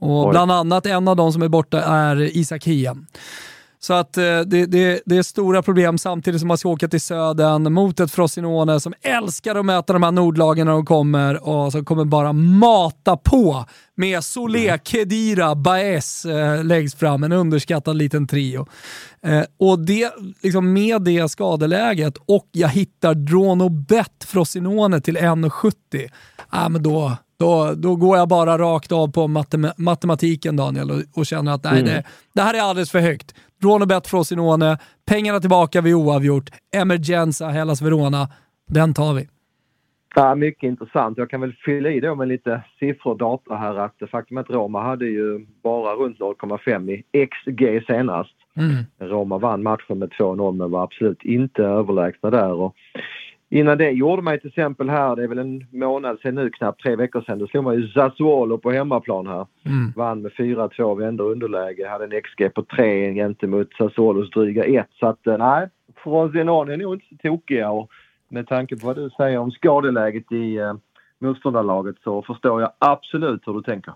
Och 0.00 0.26
Oj. 0.26 0.30
bland 0.30 0.52
annat 0.52 0.86
en 0.86 1.08
av 1.08 1.16
de 1.16 1.32
som 1.32 1.42
är 1.42 1.48
borta 1.48 1.82
är 1.82 2.36
Isak 2.36 2.64
Hien. 2.66 3.06
Så 3.82 3.94
att 3.94 4.16
eh, 4.16 4.22
det, 4.22 4.66
det, 4.66 5.02
det, 5.06 5.16
är 5.16 5.22
stora 5.22 5.62
problem 5.62 5.98
samtidigt 5.98 6.40
som 6.40 6.48
man 6.48 6.58
ska 6.58 6.68
åka 6.68 6.88
till 6.88 7.00
södern 7.00 7.72
mot 7.72 8.00
ett 8.00 8.12
Frosinone 8.12 8.80
som 8.80 8.94
älskar 9.02 9.54
att 9.54 9.64
möta 9.64 9.92
de 9.92 10.02
här 10.02 10.10
nordlagen 10.10 10.66
när 10.66 10.72
de 10.72 10.86
kommer 10.86 11.48
och 11.48 11.72
som 11.72 11.84
kommer 11.84 12.04
bara 12.04 12.32
mata 12.32 13.16
på 13.16 13.64
med 13.94 14.24
Solé, 14.24 14.68
mm. 14.68 14.80
Kedira, 14.84 15.54
Baez 15.54 16.24
eh, 16.24 16.64
längst 16.64 16.98
fram, 16.98 17.24
en 17.24 17.32
underskattad 17.32 17.96
liten 17.96 18.26
trio. 18.26 18.66
Eh, 19.22 19.42
och 19.58 19.78
det, 19.78 20.12
liksom 20.42 20.72
med 20.72 21.02
det 21.02 21.28
skadeläget 21.28 22.16
och 22.26 22.48
jag 22.52 22.68
hittar 22.68 23.14
Drono 23.14 23.68
Bet 23.68 24.24
Frosinone 24.24 25.00
till 25.00 25.16
1,70, 25.16 25.72
ah, 26.48 26.68
men 26.68 26.82
då, 26.82 27.16
då, 27.40 27.74
då 27.76 27.96
går 27.96 28.16
jag 28.16 28.28
bara 28.28 28.58
rakt 28.58 28.92
av 28.92 29.12
på 29.12 29.28
matem 29.28 29.66
matematiken 29.76 30.56
Daniel 30.56 30.90
och, 30.90 31.18
och 31.20 31.26
känner 31.26 31.52
att 31.52 31.64
nej, 31.64 31.80
mm. 31.80 31.84
det, 31.84 32.04
det 32.34 32.42
här 32.42 32.54
är 32.54 32.62
alldeles 32.62 32.90
för 32.90 33.00
högt. 33.00 33.34
Dronebet 33.62 34.06
Frosinone, 34.06 34.78
pengarna 35.08 35.40
tillbaka 35.40 35.80
vid 35.80 35.94
oavgjort, 35.94 36.50
Emergenza, 36.76 37.48
Hellas 37.48 37.82
Verona. 37.82 38.28
Den 38.68 38.94
tar 38.94 39.14
vi. 39.14 39.28
Ja, 40.14 40.34
mycket 40.34 40.62
intressant. 40.62 41.18
Jag 41.18 41.30
kan 41.30 41.40
väl 41.40 41.54
fylla 41.64 41.90
i 41.90 42.00
då 42.00 42.14
med 42.14 42.28
lite 42.28 42.62
siffror 42.78 43.10
och 43.12 43.18
data 43.18 43.54
här 43.54 43.74
att 43.74 44.10
faktum 44.10 44.36
är 44.36 44.40
att 44.40 44.50
Roma 44.50 44.82
hade 44.82 45.06
ju 45.06 45.46
bara 45.62 45.94
runt 45.94 46.18
0,5 46.18 46.90
i 46.90 47.26
XG 47.26 47.86
senast. 47.86 48.34
Mm. 48.56 49.10
Roma 49.10 49.38
vann 49.38 49.62
matchen 49.62 49.98
med 49.98 50.10
2-0 50.10 50.52
men 50.52 50.70
var 50.70 50.82
absolut 50.82 51.22
inte 51.22 51.62
överlägsna 51.62 52.30
där. 52.30 52.52
Och 52.52 52.74
Innan 53.52 53.78
det 53.78 53.90
gjorde 53.90 54.22
man 54.22 54.38
till 54.38 54.48
exempel 54.48 54.90
här, 54.90 55.16
det 55.16 55.22
är 55.22 55.28
väl 55.28 55.38
en 55.38 55.66
månad 55.70 56.18
sedan 56.22 56.34
nu, 56.34 56.50
knappt 56.50 56.82
tre 56.82 56.96
veckor 56.96 57.22
sedan, 57.26 57.38
då 57.38 57.46
slog 57.46 57.64
man 57.64 57.74
ju 57.74 57.88
Sassuolo 57.88 58.58
på 58.58 58.70
hemmaplan 58.70 59.26
här. 59.26 59.46
Mm. 59.66 59.92
Vann 59.96 60.22
med 60.22 60.32
4-2, 60.32 60.98
vände 60.98 61.22
underläge, 61.22 61.88
hade 61.88 62.04
en 62.04 62.22
XG 62.22 62.54
på 62.54 62.62
3 62.62 63.14
gentemot 63.14 63.72
Sassuolos 63.78 64.30
dryga 64.30 64.64
1. 64.64 64.86
Så 65.00 65.06
att 65.06 65.26
eh, 65.26 65.38
nej, 65.38 65.68
Frosinone 66.02 66.72
är 66.72 66.76
nog 66.76 66.94
inte 66.94 67.06
så 67.08 67.16
tokiga 67.16 67.70
och 67.70 67.90
med 68.28 68.48
tanke 68.48 68.76
på 68.76 68.86
vad 68.86 68.96
du 68.96 69.10
säger 69.10 69.38
om 69.38 69.50
skadeläget 69.50 70.32
i 70.32 70.56
eh, 70.56 70.74
motståndarlaget 71.20 71.96
så 72.04 72.22
förstår 72.22 72.60
jag 72.60 72.70
absolut 72.78 73.42
hur 73.46 73.52
du 73.52 73.62
tänker. 73.62 73.94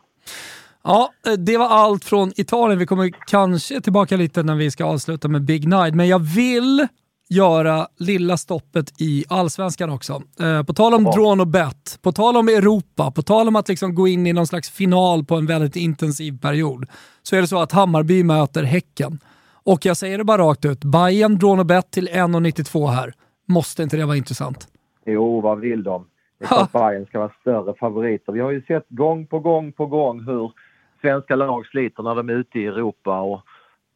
Ja, 0.85 1.11
eh, 1.27 1.33
det 1.33 1.59
var 1.59 1.69
allt 1.69 2.05
från 2.05 2.33
Italien. 2.37 2.79
Vi 2.79 2.87
kommer 2.87 3.11
kanske 3.27 3.81
tillbaka 3.81 4.17
lite 4.17 4.43
när 4.43 4.55
vi 4.57 4.71
ska 4.71 4.85
avsluta 4.85 5.29
med 5.29 5.43
Big 5.45 5.69
Night, 5.69 5.95
men 5.95 6.09
jag 6.09 6.19
vill 6.19 6.89
göra 7.29 7.87
lilla 7.99 8.37
stoppet 8.37 9.01
i 9.01 9.25
allsvenskan 9.29 9.91
också. 9.91 10.23
Eh, 10.41 10.63
på 10.63 10.73
tal 10.73 10.95
om 10.95 11.05
ja. 11.05 11.13
drawn 11.13 11.41
och 11.41 11.47
bet, 11.47 11.99
på 12.03 12.13
tal 12.13 12.37
om 12.37 12.49
Europa, 12.49 13.11
på 13.11 13.23
tal 13.23 13.49
om 13.49 13.57
att 13.57 13.69
liksom 13.69 13.95
gå 13.95 14.09
in 14.09 14.27
i 14.27 14.33
någon 14.33 14.47
slags 14.47 14.71
final 14.71 15.25
på 15.25 15.35
en 15.35 15.47
väldigt 15.47 15.77
intensiv 15.77 16.41
period, 16.41 16.87
så 17.23 17.37
är 17.37 17.41
det 17.41 17.47
så 17.47 17.59
att 17.59 17.73
Hammarby 17.73 18.23
möter 18.23 18.63
Häcken. 18.63 19.19
Och 19.65 19.87
jag 19.87 19.97
säger 19.97 20.19
det 20.19 20.25
bara 20.25 20.43
rakt 20.43 20.65
ut, 20.65 20.85
Bayern 20.85 21.39
drawn 21.39 21.59
och 21.59 21.67
bet 21.67 21.91
till 21.91 22.09
1,92 22.09 22.89
här. 22.89 23.13
Måste 23.47 23.83
inte 23.83 23.97
det 23.97 24.05
vara 24.05 24.17
intressant? 24.17 24.69
Jo, 25.07 25.41
vad 25.41 25.61
vill 25.61 25.83
de? 25.83 26.07
Det 26.39 26.45
är 26.45 26.49
klart 26.69 26.73
Bayern 26.73 27.07
ska 27.07 27.19
vara 27.19 27.33
större 27.41 27.75
favoriter. 27.75 28.33
Vi 28.33 28.41
har 28.41 28.51
ju 28.51 28.63
sett 28.63 28.87
gång 28.89 29.27
på 29.27 29.39
gång 29.39 29.73
på 29.73 29.87
gång 29.87 30.25
hur 30.25 30.53
svenska 31.01 31.37
lag 31.37 31.67
sliter 31.67 32.03
när 32.03 32.15
de 32.15 32.29
är 32.29 32.33
ute 32.33 32.59
i 32.59 32.67
Europa 32.67 33.21
och 33.21 33.41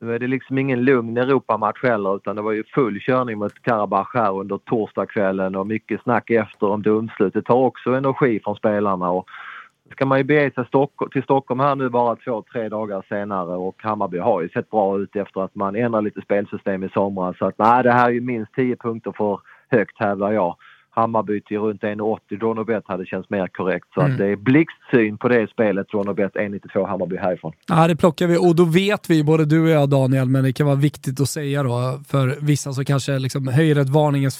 nu 0.00 0.14
är 0.14 0.18
det 0.18 0.26
liksom 0.26 0.58
ingen 0.58 0.84
lugn 0.84 1.16
Europamatch 1.16 1.82
heller 1.82 2.16
utan 2.16 2.36
det 2.36 2.42
var 2.42 2.52
ju 2.52 2.64
full 2.64 3.00
körning 3.00 3.38
mot 3.38 3.62
Karabach 3.62 4.14
här 4.14 4.38
under 4.40 4.58
torsdagskvällen 4.58 5.56
och 5.56 5.66
mycket 5.66 6.02
snack 6.02 6.30
efter 6.30 6.66
om 6.66 6.82
domslut. 6.82 7.34
Det 7.34 7.42
tar 7.42 7.54
också 7.54 7.90
energi 7.90 8.40
från 8.44 8.56
spelarna 8.56 9.10
och 9.10 9.28
ska 9.92 10.06
man 10.06 10.18
ju 10.18 10.24
bege 10.24 10.50
sig 10.54 10.64
till 11.12 11.22
Stockholm 11.22 11.60
här 11.60 11.74
nu 11.74 11.88
bara 11.88 12.16
två, 12.16 12.44
tre 12.52 12.68
dagar 12.68 13.04
senare 13.08 13.56
och 13.56 13.82
Hammarby 13.82 14.18
har 14.18 14.42
ju 14.42 14.48
sett 14.48 14.70
bra 14.70 14.98
ut 14.98 15.16
efter 15.16 15.40
att 15.40 15.54
man 15.54 15.76
ändrade 15.76 16.04
lite 16.04 16.20
spelsystem 16.20 16.84
i 16.84 16.88
somras. 16.88 17.38
Så 17.38 17.46
att 17.46 17.58
nej, 17.58 17.82
det 17.82 17.92
här 17.92 18.08
är 18.08 18.12
ju 18.12 18.20
minst 18.20 18.54
10 18.54 18.76
punkter 18.76 19.12
för 19.12 19.40
högt 19.68 19.98
hävdar 19.98 20.32
jag. 20.32 20.56
Hammarby 20.90 21.40
till 21.40 21.58
runt 21.58 21.82
1,80. 21.82 22.38
Dronobet 22.38 22.84
hade 22.86 23.06
känts 23.06 23.30
mer 23.30 23.46
korrekt. 23.46 23.86
Så 23.94 24.00
mm. 24.00 24.12
att 24.12 24.18
det 24.18 24.26
är 24.26 24.36
blixtsyn 24.36 25.18
på 25.18 25.28
det 25.28 25.50
spelet. 25.50 25.88
Dronobet 25.88 26.34
1,92 26.34 26.86
Hammarby 26.86 27.16
härifrån. 27.16 27.52
Ja, 27.68 27.88
det 27.88 27.96
plockar 27.96 28.26
vi 28.26 28.36
och 28.36 28.56
då 28.56 28.64
vet 28.64 29.10
vi, 29.10 29.24
både 29.24 29.44
du 29.44 29.62
och 29.62 29.68
jag 29.68 29.90
Daniel, 29.90 30.28
men 30.28 30.44
det 30.44 30.52
kan 30.52 30.66
vara 30.66 30.76
viktigt 30.76 31.20
att 31.20 31.28
säga 31.28 31.62
då 31.62 32.00
för 32.08 32.46
vissa 32.46 32.72
som 32.72 32.84
kanske 32.84 33.18
liksom 33.18 33.48
höjer 33.48 33.76
ett 33.76 33.88
varningens 33.88 34.38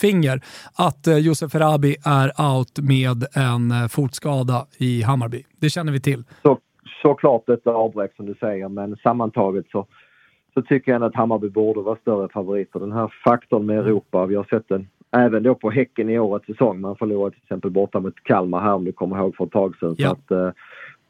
finger, 0.00 0.40
att 0.78 1.06
eh, 1.06 1.18
Josef 1.18 1.54
Erabi 1.54 1.96
är 2.04 2.56
out 2.56 2.78
med 2.78 3.24
en 3.34 3.70
eh, 3.70 3.88
fotskada 3.88 4.66
i 4.78 5.02
Hammarby. 5.02 5.44
Det 5.60 5.70
känner 5.70 5.92
vi 5.92 6.00
till. 6.00 6.24
Så, 6.42 6.58
såklart 7.02 7.48
ett 7.48 7.66
avbräck 7.66 8.16
som 8.16 8.26
du 8.26 8.34
säger, 8.34 8.68
men 8.68 8.96
sammantaget 8.96 9.66
så 9.72 9.86
så 10.56 10.62
tycker 10.62 10.92
jag 10.92 11.02
att 11.02 11.14
Hammarby 11.14 11.48
borde 11.48 11.80
vara 11.80 11.96
större 11.96 12.28
favoriter. 12.28 12.80
Den 12.80 12.92
här 12.92 13.12
faktorn 13.24 13.66
med 13.66 13.78
Europa, 13.78 14.26
vi 14.26 14.34
har 14.34 14.44
sett 14.44 14.68
den 14.68 14.88
även 15.10 15.42
då 15.42 15.54
på 15.54 15.70
Häcken 15.70 16.10
i 16.10 16.18
årets 16.18 16.46
säsong. 16.46 16.80
Man 16.80 16.96
förlorade 16.96 17.34
till 17.34 17.42
exempel 17.42 17.70
borta 17.70 18.00
mot 18.00 18.14
Kalmar 18.22 18.60
här 18.60 18.74
om 18.74 18.84
du 18.84 18.92
kommer 18.92 19.18
ihåg 19.18 19.36
för 19.36 19.44
ett 19.44 19.52
tag 19.52 19.76
sedan. 19.76 19.94
Ja. 19.98 20.08
Så 20.08 20.12
att, 20.12 20.30
eh, 20.30 20.52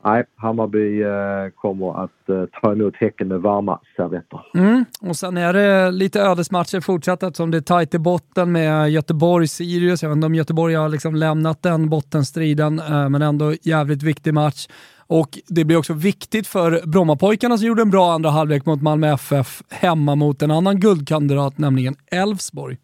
Nej, 0.04 0.24
Hammarby 0.36 1.02
eh, 1.02 1.08
kommer 1.54 2.04
att 2.04 2.28
eh, 2.28 2.44
ta 2.62 2.72
emot 2.72 2.96
Häcken 2.96 3.28
med 3.28 3.40
varma 3.40 3.80
servetter. 3.96 4.40
Mm. 4.54 4.84
Och 5.00 5.16
sen 5.16 5.36
är 5.36 5.52
det 5.52 5.90
lite 5.90 6.20
ödesmatcher 6.20 6.80
fortsatt 6.80 7.22
eftersom 7.22 7.50
det 7.50 7.56
är 7.56 7.62
tajt 7.62 7.94
i 7.94 7.98
botten 7.98 8.52
med 8.52 8.90
Göteborg-Sirius. 8.90 10.02
Jag 10.02 10.10
vet 10.10 10.16
inte 10.16 10.26
om 10.26 10.34
Göteborg 10.34 10.74
har 10.74 10.88
liksom 10.88 11.14
lämnat 11.14 11.62
den 11.62 11.88
bottenstriden, 11.88 12.80
men 13.10 13.22
ändå 13.22 13.52
jävligt 13.62 14.02
viktig 14.02 14.34
match. 14.34 14.68
Och 15.06 15.38
det 15.48 15.64
blir 15.64 15.76
också 15.76 15.92
viktigt 15.92 16.46
för 16.46 16.86
Brommapojkarna 16.86 17.58
som 17.58 17.66
gjorde 17.66 17.82
en 17.82 17.90
bra 17.90 18.12
andra 18.12 18.30
halvlek 18.30 18.66
mot 18.66 18.82
Malmö 18.82 19.14
FF 19.14 19.62
hemma 19.70 20.14
mot 20.14 20.42
en 20.42 20.50
annan 20.50 20.80
guldkandidat, 20.80 21.58
nämligen 21.58 21.94
Elfsborg. 22.10 22.76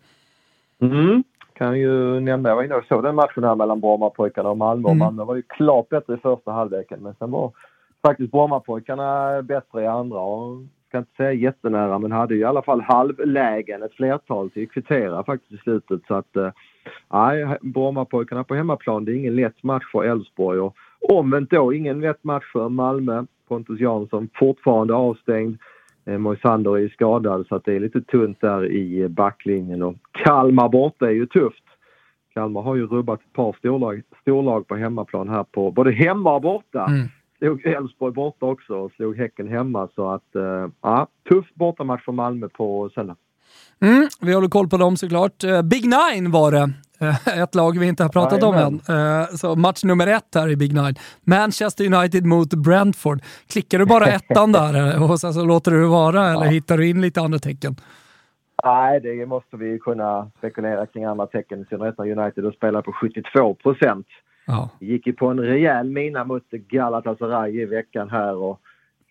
Mm. 0.83 1.23
Kan 1.53 1.79
ju 1.79 2.21
nämna, 2.21 2.49
jag 2.49 2.57
var 2.57 2.63
inne 2.63 2.75
och 2.75 2.85
såg 2.85 3.03
den 3.03 3.15
matchen 3.15 3.45
här 3.45 3.55
mellan 3.55 3.81
Brommapojkarna 3.81 4.49
och 4.51 4.57
Malmö. 4.57 4.89
Mm. 4.89 4.99
Malmö 4.99 5.25
var 5.25 5.35
ju 5.35 5.43
klart 5.43 5.89
bättre 5.89 6.15
i 6.15 6.17
första 6.17 6.53
halvleken 6.53 7.03
men 7.03 7.15
sen 7.15 7.31
var 7.31 7.53
faktiskt 8.07 8.33
Brommapojkarna 8.33 9.43
bättre 9.43 9.83
i 9.83 9.87
andra. 9.87 10.21
Och 10.21 10.57
ska 10.89 10.99
inte 10.99 11.17
säga 11.17 11.33
jättenära 11.33 11.99
men 11.99 12.13
hade 12.13 12.35
ju 12.35 12.41
i 12.41 12.45
alla 12.45 12.63
fall 12.63 12.81
halvlägen, 12.81 13.83
ett 13.83 13.95
flertal 13.95 14.51
till 14.51 14.69
kvittera 14.69 15.25
faktiskt 15.25 15.53
i 15.53 15.57
slutet. 15.57 16.01
Så 16.09 16.15
att 16.15 16.37
eh, 16.37 16.51
nej, 17.13 17.59
Brommapojkarna 17.61 18.45
på 18.45 18.55
hemmaplan, 18.55 19.05
det 19.05 19.13
är 19.13 19.17
ingen 19.17 19.37
lätt 19.37 19.63
match 19.63 19.85
för 19.93 20.05
Elfsborg. 20.05 20.61
Och 20.61 20.77
omvänt 21.09 21.51
då, 21.51 21.73
ingen 21.73 22.01
lätt 22.01 22.25
match 22.25 22.53
för 22.53 22.69
Malmö. 22.69 23.25
Pontus 23.49 23.81
Jansson 23.81 24.29
fortfarande 24.35 24.95
avstängd. 24.95 25.59
Eh, 26.07 26.19
Moisander 26.19 26.79
är 26.79 26.89
skadad 26.89 27.47
så 27.49 27.55
att 27.55 27.65
det 27.65 27.75
är 27.75 27.81
lite 27.81 28.01
tunt 28.01 28.41
där 28.41 28.73
i 28.73 29.09
backlinjen 29.09 29.83
och 29.83 29.95
Kalmar 30.13 30.69
borta 30.69 31.07
är 31.07 31.11
ju 31.11 31.27
tufft. 31.27 31.65
Kalmar 32.35 32.63
har 32.63 32.77
ju 32.77 32.87
rubbat 32.87 33.21
ett 33.21 33.33
par 33.33 33.57
storlag, 33.59 34.03
storlag 34.21 34.69
på 34.69 34.77
hemmaplan 34.77 35.29
här 35.29 35.45
på 35.45 35.71
både 35.71 35.93
hemma 35.93 36.35
och 36.35 36.43
borta. 36.43 36.87
Mm. 36.87 37.09
Slog 37.39 37.67
Elfsborg 37.67 38.13
borta 38.13 38.47
också 38.47 38.75
och 38.75 38.93
slog 38.93 39.17
Häcken 39.17 39.49
hemma 39.49 39.89
så 39.95 40.11
att 40.11 40.37
uh, 40.37 40.69
ja, 40.81 41.07
tuff 41.29 41.47
bortamatch 41.55 42.05
för 42.05 42.13
Malmö 42.13 42.49
på 42.49 42.91
söndag. 42.95 43.17
Mm, 43.81 44.09
vi 44.21 44.33
håller 44.33 44.49
koll 44.49 44.69
på 44.69 44.77
dem 44.77 44.97
såklart. 44.97 45.45
Uh, 45.45 45.63
Big 45.63 45.85
Nine 45.85 46.31
var 46.31 46.53
det 46.53 46.59
Eh, 46.61 46.92
ett 47.43 47.55
lag 47.55 47.79
vi 47.79 47.87
inte 47.87 48.03
har 48.03 48.11
pratat 48.11 48.43
om 48.43 48.55
än. 48.55 48.75
Eh, 48.97 49.27
så 49.27 49.57
match 49.57 49.85
nummer 49.85 50.07
ett 50.07 50.35
här 50.35 50.49
i 50.49 50.57
Big 50.57 50.73
Nine. 50.75 50.95
Manchester 51.25 51.95
United 51.95 52.27
mot 52.27 52.55
Brentford. 52.55 53.21
Klickar 53.53 53.79
du 53.79 53.87
bara 53.87 54.07
ettan 54.07 54.53
där 54.53 54.95
eh, 54.95 55.11
och 55.11 55.21
sen 55.21 55.35
så 55.35 55.45
låter 55.45 55.71
du 55.71 55.81
det 55.81 55.87
vara 55.87 56.31
eller 56.31 56.45
ja. 56.45 56.51
hittar 56.51 56.77
du 56.77 56.89
in 56.89 57.01
lite 57.01 57.21
andra 57.21 57.39
tecken? 57.39 57.77
Nej, 58.65 59.01
det 59.01 59.27
måste 59.27 59.57
vi 59.57 59.79
kunna 59.79 60.31
spekulera 60.39 60.87
kring 60.87 61.05
andra 61.05 61.27
tecken. 61.27 61.63
I 61.63 61.65
synnerhet 61.65 61.99
när 61.99 62.19
United 62.19 62.55
spelar 62.55 62.83
på 62.83 62.93
72 62.93 63.55
procent. 63.55 64.07
Ja. 64.47 64.71
Gick 64.81 65.07
ju 65.07 65.13
på 65.13 65.27
en 65.27 65.41
rejäl 65.41 65.91
mina 65.91 66.25
mot 66.25 66.51
Galatasaray 66.51 67.61
i 67.61 67.65
veckan 67.65 68.11
här 68.11 68.35
och 68.35 68.61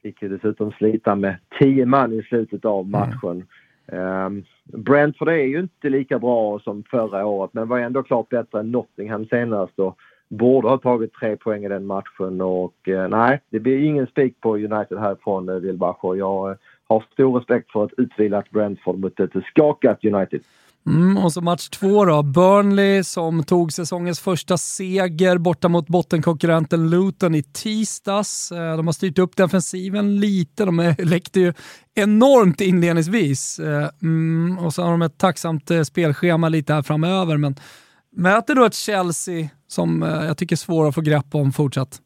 fick 0.02 0.22
ju 0.22 0.30
dessutom 0.30 0.72
slita 0.72 1.16
med 1.16 1.38
10 1.60 1.86
man 1.86 2.14
i 2.14 2.24
slutet 2.24 2.66
av 2.66 2.80
mm. 2.80 2.92
matchen. 2.92 3.46
Mm. 3.88 4.26
Um, 4.26 4.44
Brentford 4.74 5.30
är 5.30 5.34
ju 5.34 5.60
inte 5.60 5.90
lika 5.90 6.20
bra 6.20 6.60
som 6.60 6.84
förra 6.84 7.26
året 7.26 7.54
men 7.54 7.68
var 7.68 7.80
ändå 7.80 8.04
klart 8.04 8.30
bättre 8.30 8.60
än 8.60 8.72
Nottingham 8.72 9.26
senast 9.26 9.80
och 9.80 9.98
borde 10.30 10.68
ha 10.68 10.78
tagit 10.78 11.14
tre 11.14 11.38
poäng 11.38 11.66
i 11.66 11.70
den 11.70 11.86
matchen 11.86 12.42
och 12.42 12.88
eh, 12.88 13.08
nej, 13.08 13.42
det 13.50 13.60
blir 13.60 13.84
ingen 13.84 14.08
spik 14.08 14.42
på 14.42 14.56
United 14.56 15.00
härifrån 15.00 15.50
eh, 15.50 15.56
Wilbacher. 15.56 16.16
Jag 16.16 16.52
eh, 16.52 16.58
har 16.88 17.06
stor 17.14 17.40
respekt 17.40 17.72
för 17.72 17.86
ett 17.86 17.92
utvilat 17.98 18.50
Brentford 18.50 19.00
mot 19.00 19.20
ett 19.20 19.32
skakat 19.46 20.06
United. 20.06 20.42
Mm, 20.88 21.18
och 21.18 21.34
så 21.34 21.42
match 21.42 21.70
två 21.70 22.06
då. 22.06 22.24
Burnley 22.24 23.04
som 23.04 23.44
tog 23.44 23.74
säsongens 23.74 24.20
första 24.20 24.58
seger 24.58 25.38
borta 25.38 25.70
mot 25.70 25.88
bottenkonkurrenten 25.88 26.90
Luton 26.90 27.36
i 27.36 27.44
tisdags. 27.44 28.52
Eh, 28.52 28.78
de 28.78 28.88
har 28.88 28.94
styrt 28.94 29.20
upp 29.20 29.36
defensiven 29.36 30.20
lite. 30.20 30.66
De 30.66 30.96
läckte 30.98 31.40
ju 31.40 31.54
enormt 31.96 32.62
inledningsvis. 32.62 33.60
Eh, 33.60 33.90
mm, 34.02 34.60
och 34.60 34.74
så 34.74 34.84
har 34.84 34.92
de 34.92 35.02
ett 35.02 35.18
tacksamt 35.18 35.72
eh, 35.72 35.84
spelschema 35.84 36.50
lite 36.50 36.74
här 36.74 36.82
framöver. 36.82 37.38
Men 37.38 37.56
möter 38.16 38.56
då 38.56 38.66
ett 38.66 38.76
Chelsea 38.76 39.50
som 39.68 40.02
jag 40.02 40.38
tycker 40.38 40.56
är 40.56 40.58
svårt 40.58 40.90
att 40.90 40.96
få 40.96 41.02
grepp 41.02 41.36
om 41.36 41.54
fortsatt. 41.54 42.02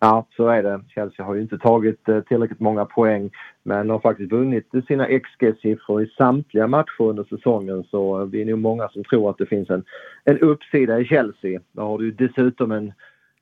Ja, 0.00 0.26
så 0.36 0.48
är 0.48 0.62
det. 0.62 0.80
Chelsea 0.88 1.26
har 1.26 1.34
ju 1.34 1.40
inte 1.40 1.58
tagit 1.58 2.08
eh, 2.08 2.20
tillräckligt 2.20 2.60
många 2.60 2.84
poäng 2.84 3.30
men 3.62 3.90
har 3.90 3.98
faktiskt 3.98 4.32
vunnit 4.32 4.70
sina 4.88 5.06
XG-siffror 5.06 6.02
i 6.02 6.06
samtliga 6.06 6.66
matcher 6.66 7.02
under 7.02 7.24
säsongen 7.24 7.84
så 7.84 8.24
vi 8.24 8.42
är 8.42 8.44
nog 8.44 8.58
många 8.58 8.88
som 8.88 9.04
tror 9.04 9.30
att 9.30 9.38
det 9.38 9.46
finns 9.46 9.70
en, 9.70 9.84
en 10.24 10.38
uppsida 10.38 11.00
i 11.00 11.04
Chelsea. 11.04 11.60
Där 11.72 11.82
har 11.82 11.98
du 11.98 12.10
dessutom 12.10 12.72
en, 12.72 12.92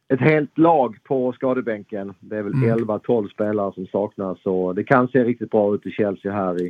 ett 0.09 0.21
helt 0.21 0.59
lag 0.59 0.97
på 1.05 1.33
skadebänken. 1.33 2.15
Det 2.21 2.37
är 2.37 2.43
väl 2.43 2.53
mm. 2.53 2.79
11-12 2.79 3.29
spelare 3.29 3.73
som 3.75 3.87
saknas 3.87 4.43
så 4.43 4.73
det 4.73 4.85
kan 4.85 5.09
se 5.09 5.25
riktigt 5.25 5.51
bra 5.51 5.75
ut 5.75 5.87
i 5.87 5.91
Chelsea 5.91 6.33
här 6.33 6.63
i, 6.63 6.69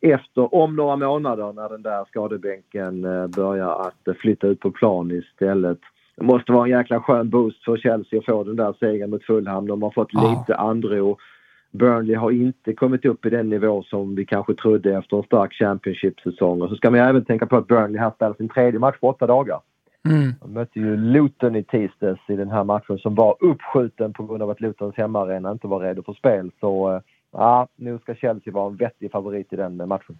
efter, 0.00 0.54
om 0.54 0.76
några 0.76 0.96
månader 0.96 1.52
när 1.52 1.68
den 1.68 1.82
där 1.82 2.04
skadebänken 2.04 3.04
eh, 3.04 3.26
börjar 3.26 3.86
att 3.86 4.16
flytta 4.16 4.46
ut 4.46 4.60
på 4.60 4.70
plan 4.70 5.10
istället 5.10 5.78
det 6.16 6.24
måste 6.24 6.52
vara 6.52 6.64
en 6.64 6.70
jäkla 6.70 7.00
skön 7.00 7.30
boost 7.30 7.64
för 7.64 7.76
Chelsea 7.76 8.18
att 8.18 8.24
få 8.24 8.44
den 8.44 8.56
där 8.56 8.74
segern 8.80 9.10
mot 9.10 9.24
Fulham. 9.24 9.66
De 9.66 9.82
har 9.82 9.90
fått 9.90 10.08
ja. 10.12 10.30
lite 10.30 10.56
andro. 10.56 11.18
Burnley 11.70 12.16
har 12.16 12.30
inte 12.30 12.72
kommit 12.72 13.04
upp 13.04 13.26
i 13.26 13.30
den 13.30 13.48
nivå 13.48 13.82
som 13.82 14.14
vi 14.14 14.24
kanske 14.24 14.54
trodde 14.54 14.98
efter 14.98 15.16
en 15.16 15.22
stark 15.22 15.52
Championship-säsong. 15.52 16.62
Och 16.62 16.68
så 16.68 16.76
ska 16.76 16.90
man 16.90 17.00
även 17.00 17.24
tänka 17.24 17.46
på 17.46 17.56
att 17.56 17.66
Burnley 17.66 18.00
här 18.00 18.10
spelar 18.10 18.34
sin 18.34 18.48
tredje 18.48 18.80
match 18.80 18.96
på 19.00 19.08
åtta 19.08 19.26
dagar. 19.26 19.60
Mm. 20.08 20.34
De 20.40 20.52
mötte 20.52 20.80
ju 20.80 20.96
Luton 20.96 21.56
i 21.56 21.62
tisdags 21.62 22.20
i 22.28 22.36
den 22.36 22.50
här 22.50 22.64
matchen 22.64 22.98
som 22.98 23.14
var 23.14 23.36
uppskjuten 23.40 24.12
på 24.12 24.26
grund 24.26 24.42
av 24.42 24.50
att 24.50 24.60
Lutons 24.60 24.96
hemmaarena 24.96 25.52
inte 25.52 25.66
var 25.66 25.80
redo 25.80 26.02
för 26.02 26.12
spel. 26.12 26.50
Så 26.60 26.94
eh, 26.94 27.00
ja, 27.32 27.68
nu 27.76 27.98
ska 27.98 28.14
Chelsea 28.14 28.52
vara 28.52 28.70
en 28.70 28.76
vettig 28.76 29.10
favorit 29.12 29.52
i 29.52 29.56
den 29.56 29.88
matchen. 29.88 30.18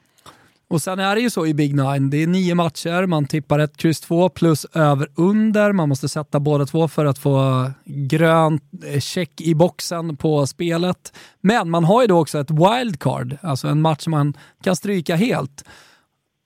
Och 0.72 0.80
sen 0.80 0.98
är 0.98 1.14
det 1.14 1.20
ju 1.20 1.30
så 1.30 1.46
i 1.46 1.54
Big 1.54 1.74
Nine, 1.74 2.11
det 2.11 2.22
är 2.22 2.26
nio 2.26 2.54
matcher, 2.54 3.06
man 3.06 3.26
tippar 3.26 3.58
ett 3.58 3.76
kryss 3.76 4.00
två 4.00 4.28
plus 4.28 4.64
över 4.74 5.08
under, 5.16 5.72
man 5.72 5.88
måste 5.88 6.08
sätta 6.08 6.40
båda 6.40 6.64
två 6.64 6.88
för 6.88 7.06
att 7.06 7.18
få 7.18 7.66
grön 7.85 8.61
eh, 8.87 9.00
check 9.00 9.40
i 9.40 9.54
boxen 9.54 10.16
på 10.16 10.46
spelet. 10.46 11.18
Men 11.40 11.70
man 11.70 11.85
har 11.85 12.02
ju 12.02 12.06
då 12.06 12.20
också 12.20 12.38
ett 12.38 12.50
wildcard, 12.50 13.37
alltså 13.42 13.68
en 13.68 13.82
match 13.82 14.06
man 14.06 14.35
kan 14.64 14.76
stryka 14.76 15.16
helt. 15.16 15.68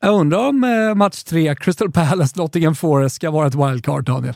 Jag 0.01 0.15
undrar 0.21 0.49
om 0.49 0.65
eh, 0.65 0.95
match 0.95 1.23
tre, 1.23 1.55
Crystal 1.55 1.93
Palace, 1.93 2.41
Nottingham 2.41 2.75
Forest, 2.75 3.17
ska 3.17 3.31
vara 3.31 3.47
ett 3.47 3.55
wildcard, 3.55 4.05
Daniel? 4.05 4.35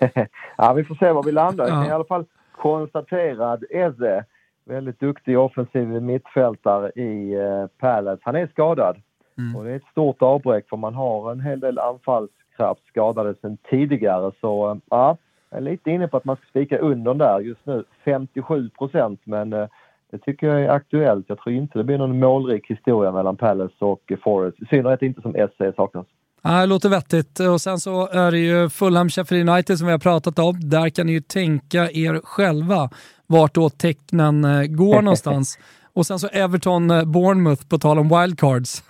ja, 0.56 0.72
vi 0.72 0.84
får 0.84 0.94
se 0.94 1.12
var 1.12 1.22
vi 1.22 1.32
landar. 1.32 1.64
Jag 1.64 1.72
kan 1.72 1.86
i 1.86 1.90
alla 1.90 2.04
fall 2.04 2.24
konstatera 2.62 3.52
att 3.52 3.62
Eze, 3.70 4.24
väldigt 4.68 5.00
duktig 5.00 5.38
offensiv 5.38 5.88
mittfältare 5.88 6.90
i 6.90 7.34
eh, 7.34 7.66
Palace, 7.78 8.22
han 8.24 8.36
är 8.36 8.46
skadad. 8.46 8.96
Mm. 9.38 9.56
Och 9.56 9.64
det 9.64 9.70
är 9.70 9.76
ett 9.76 9.90
stort 9.90 10.22
avbräck 10.22 10.68
för 10.68 10.76
man 10.76 10.94
har 10.94 11.32
en 11.32 11.40
hel 11.40 11.60
del 11.60 11.78
anfallskraft 11.78 12.86
skadade 12.88 13.34
sedan 13.40 13.58
tidigare. 13.70 14.32
Så 14.40 14.70
eh, 14.70 14.76
ja, 14.90 15.16
jag 15.50 15.58
är 15.58 15.62
lite 15.62 15.90
inne 15.90 16.08
på 16.08 16.16
att 16.16 16.24
man 16.24 16.36
ska 16.36 16.46
spika 16.46 16.78
under 16.78 17.14
där 17.14 17.40
just 17.40 17.66
nu. 17.66 17.84
57 18.04 18.70
procent, 18.70 19.20
men 19.24 19.52
eh, 19.52 19.68
det 20.10 20.18
tycker 20.18 20.46
jag 20.46 20.62
är 20.62 20.68
aktuellt. 20.68 21.24
Jag 21.28 21.38
tror 21.38 21.54
inte 21.54 21.78
det 21.78 21.84
blir 21.84 21.98
någon 21.98 22.18
målrik 22.18 22.70
historia 22.70 23.12
mellan 23.12 23.36
Palace 23.36 23.84
och 23.84 24.12
Forest. 24.22 24.62
I 24.62 24.66
synnerhet 24.66 25.02
inte 25.02 25.22
som 25.22 25.32
SC 25.32 25.76
saknas. 25.76 26.06
Ja, 26.42 26.60
det 26.60 26.66
låter 26.66 26.88
vettigt. 26.88 27.40
Och 27.40 27.60
sen 27.60 27.78
så 27.78 28.08
är 28.08 28.30
det 28.30 28.38
ju 28.38 28.68
Fulham 28.68 29.08
Sheffield 29.08 29.48
United 29.48 29.78
som 29.78 29.86
vi 29.86 29.92
har 29.92 29.98
pratat 29.98 30.38
om. 30.38 30.60
Där 30.60 30.88
kan 30.88 31.06
ni 31.06 31.12
ju 31.12 31.20
tänka 31.20 31.90
er 31.90 32.20
själva 32.24 32.90
vart 33.26 33.54
då 33.54 33.70
tecknen 33.70 34.44
eh, 34.44 34.64
går 34.64 35.02
någonstans. 35.02 35.58
Och 35.92 36.06
sen 36.06 36.18
så 36.18 36.28
Everton 36.28 36.90
eh, 36.90 37.04
Bournemouth 37.04 37.68
på 37.68 37.78
tal 37.78 37.98
om 37.98 38.08
wildcards. 38.08 38.82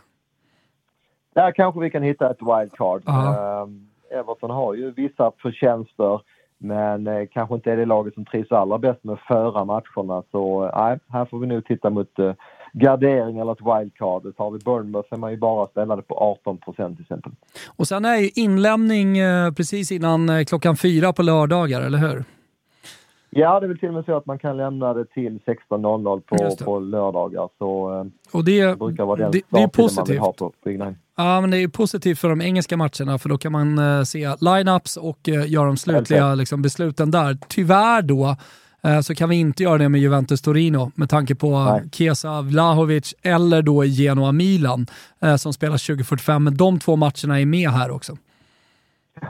Där 1.34 1.52
kanske 1.52 1.80
vi 1.80 1.90
kan 1.90 2.02
hitta 2.02 2.30
ett 2.30 2.40
wildcard. 2.40 3.08
Uh, 3.08 4.18
Everton 4.18 4.50
har 4.50 4.74
ju 4.74 4.90
vissa 4.90 5.32
förtjänster 5.42 6.20
men 6.58 7.06
eh, 7.06 7.26
kanske 7.32 7.54
inte 7.54 7.72
är 7.72 7.76
det 7.76 7.84
laget 7.84 8.14
som 8.14 8.24
trivs 8.24 8.52
allra 8.52 8.78
bäst 8.78 9.04
med 9.04 9.12
att 9.12 9.20
föra 9.20 9.64
matcherna. 9.64 10.22
Så 10.30 10.70
nej, 10.76 10.98
här 11.08 11.24
får 11.24 11.38
vi 11.38 11.46
nog 11.46 11.64
titta 11.64 11.90
mot 11.90 12.18
eh, 12.18 12.32
gardering 12.78 13.38
eller 13.38 13.52
ett 13.52 13.58
wildcard. 13.80 14.36
Tar 14.36 14.50
vi 14.50 14.58
Bournemouth 14.58 15.08
är 15.12 15.16
man 15.16 15.30
ju 15.30 15.36
bara 15.36 15.66
spelade 15.66 16.02
på 16.02 16.14
18 16.14 16.58
procent 16.58 16.96
till 16.96 17.02
exempel. 17.02 17.32
Och 17.76 17.88
sen 17.88 18.04
är 18.04 18.16
ju 18.16 18.30
inlämning 18.34 19.18
eh, 19.18 19.52
precis 19.52 19.92
innan 19.92 20.28
eh, 20.28 20.44
klockan 20.44 20.76
fyra 20.76 21.12
på 21.12 21.22
lördagar, 21.22 21.80
eller 21.80 21.98
hur? 21.98 22.24
Ja, 23.30 23.60
det 23.60 23.66
är 23.66 23.68
väl 23.68 23.78
till 23.78 23.88
och 23.88 23.94
med 23.94 24.04
så 24.04 24.16
att 24.16 24.26
man 24.26 24.38
kan 24.38 24.56
lämna 24.56 24.94
det 24.94 25.04
till 25.04 25.40
16.00 25.46 26.20
på, 26.20 26.64
på 26.64 26.78
lördagar. 26.78 27.48
Så 27.58 27.94
eh, 27.94 28.06
och 28.32 28.44
det, 28.44 28.78
brukar 28.78 29.04
vara 29.04 29.16
den 29.16 29.30
det, 29.30 29.42
det 29.48 29.62
är 29.62 29.68
positivt. 29.68 29.96
man 29.96 30.06
vill 30.06 30.18
ha 30.18 30.32
på 30.32 30.52
Big 30.64 30.78
Nine. 30.78 30.96
Ja, 31.16 31.40
men 31.40 31.50
det 31.50 31.58
är 31.62 31.68
positivt 31.68 32.18
för 32.18 32.28
de 32.28 32.40
engelska 32.40 32.76
matcherna 32.76 33.18
för 33.18 33.28
då 33.28 33.38
kan 33.38 33.52
man 33.52 34.06
se 34.06 34.28
lineups 34.40 34.96
och 34.96 35.28
göra 35.28 35.66
de 35.66 35.76
slutliga 35.76 36.34
liksom, 36.34 36.62
besluten 36.62 37.10
där. 37.10 37.38
Tyvärr 37.48 38.02
då 38.02 38.36
så 39.02 39.14
kan 39.14 39.28
vi 39.28 39.36
inte 39.36 39.62
göra 39.62 39.78
det 39.78 39.88
med 39.88 40.00
Juventus 40.00 40.42
Torino 40.42 40.90
med 40.94 41.10
tanke 41.10 41.34
på 41.34 41.64
Nej. 41.64 41.88
Kesa 41.92 42.42
Vlahovic 42.42 43.14
eller 43.22 43.62
då 43.62 43.84
Genoa 43.84 44.32
Milan 44.32 44.86
som 45.38 45.52
spelas 45.52 45.86
2045. 45.86 46.44
Men 46.44 46.56
de 46.56 46.78
två 46.78 46.96
matcherna 46.96 47.40
är 47.40 47.46
med 47.46 47.70
här 47.70 47.90
också. 47.90 48.16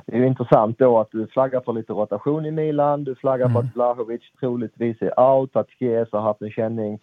Det 0.06 0.16
är 0.16 0.18
ju 0.20 0.26
intressant 0.26 0.78
då 0.78 1.00
att 1.00 1.08
du 1.12 1.26
flaggar 1.26 1.60
för 1.60 1.72
lite 1.72 1.92
rotation 1.92 2.46
i 2.46 2.50
Milan, 2.50 3.04
du 3.04 3.14
flaggar 3.14 3.46
mm. 3.46 3.52
för 3.52 3.68
att 3.68 3.76
Vlahovic 3.76 4.20
troligtvis 4.40 5.02
är 5.02 5.20
out, 5.20 5.56
att 5.56 5.68
Chiesa 5.78 6.16
har 6.16 6.24
haft 6.24 6.42
en 6.42 6.50
känning. 6.50 6.98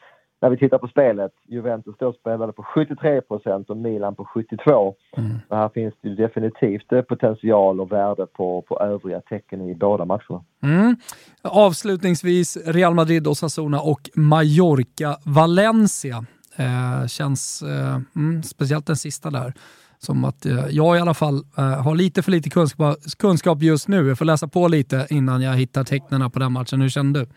När 0.45 0.49
vi 0.49 0.57
tittar 0.57 0.77
på 0.77 0.87
spelet, 0.87 1.31
Juventus 1.47 1.95
då 1.99 2.13
spelade 2.13 2.53
på 2.53 2.63
73 2.63 3.21
procent 3.21 3.69
och 3.69 3.77
Milan 3.77 4.15
på 4.15 4.25
72. 4.25 4.95
Mm. 5.17 5.39
Så 5.49 5.55
här 5.55 5.69
finns 5.69 5.93
det 6.01 6.15
definitivt 6.15 6.91
eh, 6.91 7.01
potential 7.01 7.81
och 7.81 7.91
värde 7.91 8.25
på, 8.25 8.61
på 8.61 8.79
övriga 8.79 9.21
tecken 9.21 9.61
i 9.61 9.75
båda 9.75 10.05
matcherna. 10.05 10.43
Mm. 10.63 10.95
Avslutningsvis 11.41 12.57
Real 12.65 12.93
Madrid, 12.93 13.27
Osasuna 13.27 13.81
och 13.81 14.09
Mallorca-Valencia. 14.15 16.25
Eh, 16.55 17.07
känns 17.07 17.61
eh, 17.61 17.99
mm, 18.15 18.43
speciellt 18.43 18.87
den 18.87 18.95
sista 18.95 19.29
där 19.29 19.53
som 19.99 20.25
att 20.25 20.45
eh, 20.45 20.65
jag 20.69 20.97
i 20.97 20.99
alla 20.99 21.13
fall 21.13 21.43
eh, 21.57 21.63
har 21.63 21.95
lite 21.95 22.21
för 22.21 22.31
lite 22.31 22.49
kunskap, 22.49 22.97
kunskap 23.17 23.61
just 23.61 23.87
nu. 23.87 24.07
Jag 24.07 24.17
får 24.17 24.25
läsa 24.25 24.47
på 24.47 24.67
lite 24.67 25.07
innan 25.09 25.41
jag 25.41 25.53
hittar 25.53 25.83
tecknen 25.83 26.31
på 26.31 26.39
den 26.39 26.51
matchen. 26.51 26.81
Hur 26.81 26.89
känner 26.89 27.19
du? 27.19 27.27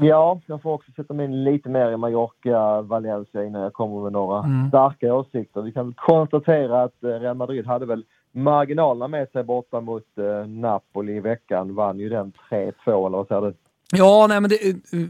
Ja, 0.00 0.40
jag 0.46 0.62
får 0.62 0.72
också 0.72 0.92
sätta 0.92 1.14
mig 1.14 1.24
in 1.24 1.44
lite 1.44 1.68
mer 1.68 1.90
i 1.90 1.96
Mallorca, 1.96 2.82
Valencia 2.82 3.44
innan 3.44 3.62
jag 3.62 3.72
kommer 3.72 4.02
med 4.02 4.12
några 4.12 4.38
mm. 4.38 4.68
starka 4.68 5.14
åsikter. 5.14 5.62
Vi 5.62 5.72
kan 5.72 5.94
konstatera 5.96 6.82
att 6.82 7.04
eh, 7.04 7.08
Real 7.08 7.36
Madrid 7.36 7.66
hade 7.66 7.86
väl 7.86 8.04
marginalerna 8.32 9.08
med 9.08 9.28
sig 9.30 9.44
borta 9.44 9.80
mot 9.80 10.18
eh, 10.18 10.46
Napoli 10.46 11.12
i 11.12 11.20
veckan. 11.20 11.74
Vann 11.74 11.98
ju 11.98 12.08
den 12.08 12.32
3-2, 12.50 12.72
eller 12.86 13.16
vad 13.16 13.28
säger 13.28 13.42
du? 13.42 13.54
Ja, 13.92 14.26
nej, 14.26 14.40
men 14.40 14.50
det 14.50 14.66
är 14.66 14.68
eh, 14.70 15.06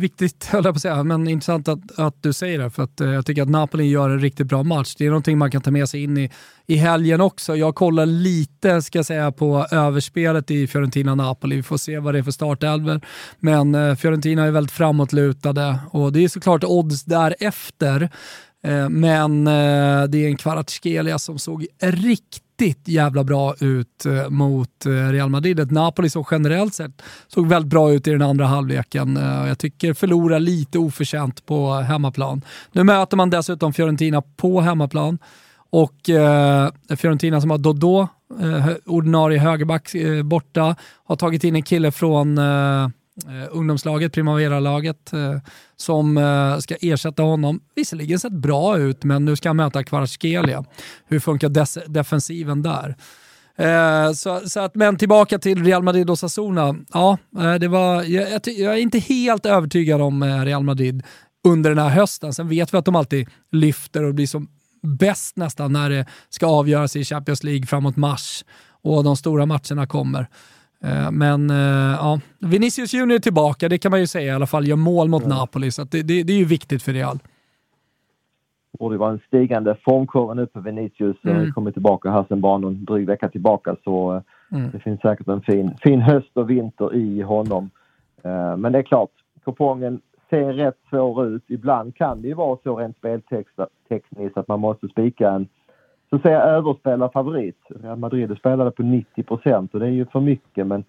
viktigt, 0.00 0.44
höll 0.52 0.64
jag 0.64 0.74
på 0.74 0.76
att 0.76 0.82
säga, 0.82 1.04
men 1.04 1.28
intressant 1.28 1.68
att, 1.68 1.98
att 1.98 2.22
du 2.22 2.32
säger 2.32 2.58
det, 2.58 2.70
för 2.70 2.82
att 2.82 3.00
eh, 3.00 3.08
jag 3.08 3.26
tycker 3.26 3.42
att 3.42 3.48
Napoli 3.48 3.84
gör 3.84 4.10
en 4.10 4.20
riktigt 4.20 4.46
bra 4.46 4.62
match. 4.62 4.94
Det 4.98 5.04
är 5.04 5.08
någonting 5.08 5.38
man 5.38 5.50
kan 5.50 5.60
ta 5.60 5.70
med 5.70 5.88
sig 5.88 6.02
in 6.02 6.18
i, 6.18 6.30
i 6.66 6.76
helgen 6.76 7.20
också. 7.20 7.56
Jag 7.56 7.74
kollar 7.74 8.06
lite, 8.06 8.82
ska 8.82 8.98
jag 8.98 9.06
säga, 9.06 9.32
på 9.32 9.66
överspelet 9.70 10.50
i 10.50 10.66
Fiorentina-Napoli. 10.66 11.56
Vi 11.56 11.62
får 11.62 11.76
se 11.76 11.98
vad 11.98 12.14
det 12.14 12.18
är 12.18 12.22
för 12.22 12.30
startelver, 12.30 13.00
men 13.38 13.74
eh, 13.74 13.94
Fiorentina 13.94 14.44
är 14.44 14.50
väldigt 14.50 14.72
framåtlutade 14.72 15.78
och 15.90 16.12
det 16.12 16.24
är 16.24 16.28
såklart 16.28 16.64
odds 16.64 17.04
därefter. 17.04 18.10
Eh, 18.64 18.88
men 18.88 19.46
eh, 19.46 20.04
det 20.04 20.18
är 20.18 20.26
en 20.26 20.36
Kvaratskhelia 20.36 21.18
som 21.18 21.38
såg 21.38 21.66
riktigt 21.80 22.42
riktigt 22.60 22.88
jävla 22.88 23.24
bra 23.24 23.54
ut 23.60 24.06
eh, 24.06 24.28
mot 24.28 24.86
eh, 24.86 24.90
Real 24.90 25.30
Madrid. 25.30 25.60
Ett 25.60 25.70
Napoli 25.70 26.10
som 26.10 26.24
generellt 26.30 26.74
sett 26.74 27.02
såg 27.28 27.46
väldigt 27.46 27.70
bra 27.70 27.92
ut 27.92 28.08
i 28.08 28.10
den 28.10 28.22
andra 28.22 28.46
halvleken. 28.46 29.16
Eh, 29.16 29.48
jag 29.48 29.58
tycker 29.58 29.94
förlorar 29.94 30.40
lite 30.40 30.78
oförtjänt 30.78 31.46
på 31.46 31.72
hemmaplan. 31.72 32.42
Nu 32.72 32.84
möter 32.84 33.16
man 33.16 33.30
dessutom 33.30 33.72
Fiorentina 33.72 34.22
på 34.36 34.60
hemmaplan 34.60 35.18
och 35.70 36.10
eh, 36.10 36.70
Fiorentina 36.96 37.40
som 37.40 37.50
har 37.50 37.58
Dodot, 37.58 38.08
eh, 38.40 38.68
ordinarie 38.86 39.38
högerback, 39.38 39.94
eh, 39.94 40.22
borta, 40.22 40.76
har 41.04 41.16
tagit 41.16 41.44
in 41.44 41.56
en 41.56 41.62
kille 41.62 41.92
från 41.92 42.38
eh, 42.38 42.88
eh, 43.26 43.48
ungdomslaget, 43.50 44.12
Primavera-laget, 44.12 45.12
eh, 45.12 45.38
som 45.76 46.16
eh, 46.16 46.58
ska 46.58 46.76
ersätta 46.80 47.22
honom. 47.22 47.60
Visserligen 47.74 48.18
sett 48.18 48.32
bra 48.32 48.78
ut, 48.78 49.04
men 49.04 49.24
nu 49.24 49.36
ska 49.36 49.48
han 49.48 49.56
möta 49.56 49.84
Kvaratskhelia. 49.84 50.64
Hur 51.08 51.20
funkar 51.20 51.48
des- 51.48 51.84
defensiven 51.86 52.62
där? 52.62 52.96
Eh, 53.56 54.12
så, 54.12 54.40
så, 54.48 54.60
att, 54.60 54.74
men 54.74 54.96
tillbaka 54.96 55.38
till 55.38 55.64
Real 55.64 55.82
Madrid 55.82 56.10
och 56.10 56.18
Sassona. 56.18 56.76
Ja, 56.92 57.18
eh, 57.38 57.54
det 57.54 57.68
var, 57.68 58.02
jag, 58.02 58.30
jag, 58.32 58.40
jag, 58.44 58.72
är 58.72 58.78
inte 58.78 58.98
helt 58.98 59.46
övertygad 59.46 60.00
om 60.00 60.22
eh, 60.22 60.40
Real 60.44 60.62
Madrid 60.62 61.02
under 61.44 61.70
den 61.70 61.78
här 61.78 61.88
hösten. 61.88 62.32
Sen 62.34 62.48
vet 62.48 62.74
vi 62.74 62.78
att 62.78 62.84
de 62.84 62.96
alltid 62.96 63.28
lyfter 63.52 64.04
och 64.04 64.14
blir 64.14 64.26
som 64.26 64.48
bäst 64.82 65.36
nästan 65.36 65.72
när 65.72 65.90
det 65.90 66.06
ska 66.28 66.46
avgöras 66.46 66.96
i 66.96 67.04
Champions 67.04 67.44
League 67.44 67.66
framåt 67.66 67.96
mars 67.96 68.44
och 68.82 69.04
de 69.04 69.16
stora 69.16 69.46
matcherna 69.46 69.86
kommer. 69.86 70.26
Eh, 70.84 71.10
men 71.10 71.50
eh, 71.50 71.96
ja, 72.00 72.20
Vinicius 72.38 72.94
Junior 72.94 73.14
är 73.14 73.18
tillbaka, 73.18 73.68
det 73.68 73.78
kan 73.78 73.90
man 73.90 74.00
ju 74.00 74.06
säga 74.06 74.32
i 74.32 74.36
alla 74.36 74.46
fall, 74.46 74.68
gör 74.68 74.76
mål 74.76 75.08
mot 75.08 75.24
mm. 75.24 75.36
Napoli, 75.36 75.70
så 75.70 75.84
det, 75.84 76.02
det, 76.02 76.22
det, 76.22 76.32
är 76.32 76.38
ju 76.38 76.44
viktigt 76.44 76.82
för 76.82 76.92
Real. 76.92 77.18
Det 78.72 78.78
borde 78.78 78.96
vara 78.98 79.10
en 79.10 79.20
stigande 79.26 79.76
formkurva 79.84 80.34
nu 80.34 80.46
på 80.46 80.60
Vinicius. 80.60 81.16
Mm. 81.24 81.52
kommer 81.52 81.70
tillbaka 81.70 82.10
här 82.10 82.24
sedan 82.28 82.40
bara 82.40 82.58
någon 82.58 82.84
dryg 82.84 83.06
vecka 83.06 83.28
tillbaka 83.28 83.76
så 83.84 84.14
eh, 84.14 84.58
mm. 84.58 84.70
det 84.70 84.78
finns 84.78 85.00
säkert 85.00 85.28
en 85.28 85.42
fin, 85.42 85.70
fin 85.82 86.00
höst 86.00 86.30
och 86.36 86.50
vinter 86.50 86.94
i 86.94 87.22
honom. 87.22 87.70
Men 88.56 88.72
det 88.72 88.78
är 88.78 88.82
klart, 88.82 89.10
kupongen 89.44 90.00
ser 90.30 90.52
rätt 90.52 90.78
svår 90.90 91.26
ut. 91.26 91.42
Ibland 91.46 91.96
kan 91.96 92.22
det 92.22 92.28
ju 92.28 92.34
vara 92.34 92.58
så 92.62 92.76
rent 92.76 92.96
speltekniskt 92.96 94.36
att 94.36 94.48
man 94.48 94.60
måste 94.60 94.88
spika 94.88 95.30
en 95.30 95.48
så 96.10 96.18
säger 96.18 96.36
jag 96.36 96.48
överspelad 96.48 97.12
favorit. 97.12 97.58
Real 97.68 97.98
Madrid 97.98 98.36
spelade 98.38 98.70
på 98.70 98.82
90 98.82 99.22
procent 99.22 99.74
och 99.74 99.80
det 99.80 99.86
är 99.86 99.90
ju 99.90 100.06
för 100.06 100.20
mycket 100.20 100.66
men 100.66 100.84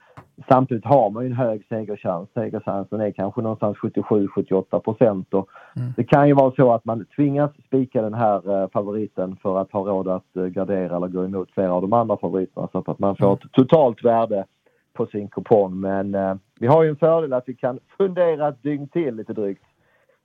samtidigt 0.47 0.85
har 0.85 1.09
man 1.09 1.23
ju 1.23 1.29
en 1.29 1.35
hög 1.35 1.65
segerchans. 1.69 2.29
Segerchansen 2.33 3.01
är 3.01 3.11
kanske 3.11 3.41
någonstans 3.41 3.77
77-78 3.77 4.79
procent 4.79 5.33
och 5.33 5.49
mm. 5.75 5.93
det 5.97 6.03
kan 6.03 6.27
ju 6.27 6.33
vara 6.33 6.51
så 6.51 6.73
att 6.73 6.85
man 6.85 7.05
tvingas 7.15 7.51
spika 7.67 8.01
den 8.01 8.13
här 8.13 8.61
eh, 8.63 8.69
favoriten 8.69 9.37
för 9.41 9.57
att 9.57 9.71
ha 9.71 9.81
råd 9.81 10.07
att 10.07 10.37
eh, 10.37 10.45
gardera 10.45 10.95
eller 10.95 11.07
gå 11.07 11.25
emot 11.25 11.51
flera 11.51 11.73
av 11.73 11.81
de 11.81 11.93
andra 11.93 12.17
favoriterna 12.17 12.67
så 12.71 12.83
att 12.87 12.99
man 12.99 13.15
får 13.15 13.25
mm. 13.25 13.33
ett 13.35 13.51
totalt 13.51 14.03
värde 14.03 14.45
på 14.93 15.05
sin 15.05 15.27
kupong. 15.27 15.79
Men 15.79 16.15
eh, 16.15 16.35
vi 16.59 16.67
har 16.67 16.83
ju 16.83 16.89
en 16.89 16.95
fördel 16.95 17.33
att 17.33 17.49
vi 17.49 17.55
kan 17.55 17.79
fundera 17.97 18.47
ett 18.47 18.63
dygn 18.63 18.87
till 18.87 19.15
lite 19.15 19.33
drygt. 19.33 19.63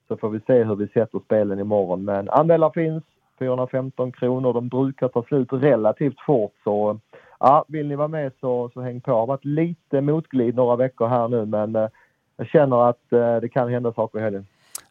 Så 0.09 0.17
får 0.17 0.29
vi 0.31 0.41
se 0.41 0.65
hur 0.65 0.77
vi 0.77 0.89
sätter 0.89 1.19
spelen 1.19 1.59
imorgon. 1.59 2.05
Men 2.05 2.29
andelar 2.29 2.71
finns, 2.71 3.05
415 3.39 4.13
kronor. 4.13 4.53
De 4.53 4.69
brukar 4.69 5.09
ta 5.09 5.23
slut 5.23 5.49
relativt 5.53 6.21
fort 6.27 6.55
så 6.65 7.01
ja, 7.41 7.65
vill 7.69 7.89
ni 7.89 7.97
vara 7.97 8.09
med 8.09 8.33
så, 8.41 8.71
så 8.75 8.81
häng 8.81 9.01
på. 9.01 9.11
Det 9.11 9.17
har 9.17 9.27
varit 9.27 9.45
lite 9.45 10.01
motglid 10.01 10.55
några 10.55 10.77
veckor 10.77 11.09
här 11.09 11.29
nu 11.29 11.47
men 11.47 11.77
eh, 11.77 11.89
jag 12.37 12.49
känner 12.49 12.89
att 12.91 13.13
eh, 13.13 13.37
det 13.37 13.49
kan 13.49 13.71
hända 13.71 13.93
saker 13.93 14.19
i 14.19 14.23
helgen. 14.23 14.47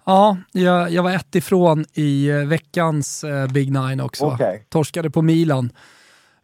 Ja, 0.06 0.38
jag, 0.52 0.92
jag 0.92 1.04
var 1.04 1.12
ett 1.12 1.36
ifrån 1.36 1.86
i 1.94 2.30
eh, 2.30 2.48
veckans 2.48 3.24
eh, 3.24 3.48
Big 3.48 3.72
Nine 3.72 4.02
också. 4.02 4.26
Okay. 4.26 4.60
Torskade 4.70 5.10
på 5.10 5.22
Milan. 5.22 5.70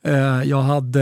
Eh, 0.03 0.43
jag, 0.43 0.61
hade, 0.61 1.01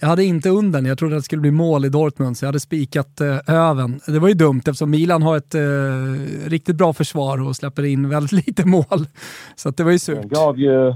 jag 0.00 0.08
hade 0.08 0.24
inte 0.24 0.50
under 0.50 0.82
jag 0.82 0.98
trodde 0.98 1.16
att 1.16 1.20
det 1.20 1.24
skulle 1.24 1.40
bli 1.40 1.50
mål 1.50 1.84
i 1.84 1.88
Dortmund, 1.88 2.38
så 2.38 2.44
jag 2.44 2.48
hade 2.48 2.60
spikat 2.60 3.20
uh, 3.20 3.38
öven. 3.46 4.00
Det 4.06 4.18
var 4.18 4.28
ju 4.28 4.34
dumt 4.34 4.58
eftersom 4.58 4.90
Milan 4.90 5.22
har 5.22 5.36
ett 5.36 5.54
uh, 5.54 6.48
riktigt 6.48 6.76
bra 6.76 6.92
försvar 6.92 7.48
och 7.48 7.56
släpper 7.56 7.84
in 7.84 8.08
väldigt 8.08 8.32
lite 8.46 8.64
mål. 8.64 9.06
Så 9.56 9.70
det 9.70 9.84
var 9.84 9.90
ju 9.90 9.98
surt. 9.98 10.18
Den 10.20 10.28
gav 10.28 10.58
ju, 10.58 10.94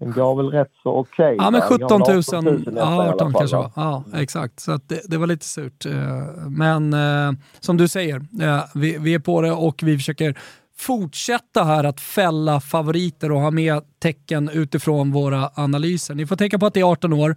Den 0.00 0.12
gav 0.12 0.36
väl 0.36 0.50
rätt 0.50 0.72
så 0.82 0.90
okej. 0.90 1.34
Okay, 1.34 1.44
ja, 1.44 1.50
men 1.50 1.60
17 1.60 2.00
000. 2.00 2.18
18 2.18 2.44
000 2.44 2.62
ja, 2.76 3.08
18 3.08 3.34
kanske 3.34 3.56
var. 3.56 3.70
Ja, 3.76 4.04
exakt. 4.14 4.60
Så 4.60 4.80
det, 4.86 5.00
det, 5.04 5.16
var 5.16 5.26
lite 5.26 5.46
surt. 5.46 5.86
Eh, 5.86 5.92
men 6.48 6.92
eh, 6.92 7.32
som 7.60 7.76
du 7.76 7.88
säger, 7.88 8.16
eh, 8.16 8.60
vi, 8.74 8.98
vi 8.98 9.14
är 9.14 9.18
på 9.18 9.42
det 9.42 9.52
och 9.52 9.82
vi 9.82 9.96
försöker 9.96 10.38
fortsätta 10.78 11.64
här 11.64 11.84
att 11.84 12.00
fälla 12.00 12.60
favoriter 12.60 13.32
och 13.32 13.40
ha 13.40 13.50
med 13.50 13.82
tecken 14.02 14.48
utifrån 14.48 15.12
våra 15.12 15.50
analyser. 15.54 16.14
Ni 16.14 16.26
får 16.26 16.36
tänka 16.36 16.58
på 16.58 16.66
att 16.66 16.74
det 16.74 16.80
är 16.80 16.90
18 16.90 17.12
år 17.12 17.36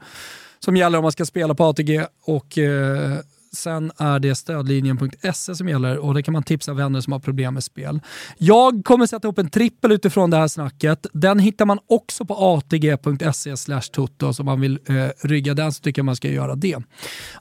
som 0.59 0.77
gäller 0.77 0.97
om 0.97 1.01
man 1.01 1.11
ska 1.11 1.25
spela 1.25 1.55
på 1.55 1.63
ATG 1.63 2.05
och 2.25 2.57
eh, 2.57 3.19
Sen 3.53 3.91
är 3.97 4.19
det 4.19 4.35
stödlinjen.se 4.35 5.55
som 5.55 5.69
gäller 5.69 5.97
och 5.97 6.13
det 6.13 6.23
kan 6.23 6.31
man 6.31 6.43
tipsa 6.43 6.73
vänner 6.73 7.01
som 7.01 7.13
har 7.13 7.19
problem 7.19 7.53
med 7.53 7.63
spel. 7.63 7.99
Jag 8.37 8.81
kommer 8.85 9.05
sätta 9.05 9.27
upp 9.27 9.37
en 9.37 9.49
trippel 9.49 9.91
utifrån 9.91 10.29
det 10.29 10.37
här 10.37 10.47
snacket. 10.47 11.07
Den 11.13 11.39
hittar 11.39 11.65
man 11.65 11.79
också 11.87 12.25
på 12.25 12.33
atg.se 12.33 13.55
tutto 13.91 14.33
så 14.33 14.41
om 14.41 14.45
man 14.45 14.61
vill 14.61 14.79
eh, 14.85 15.27
rygga 15.27 15.53
den 15.53 15.71
så 15.71 15.81
tycker 15.81 15.99
jag 15.99 16.05
man 16.05 16.15
ska 16.15 16.27
göra 16.27 16.55
det. 16.55 16.77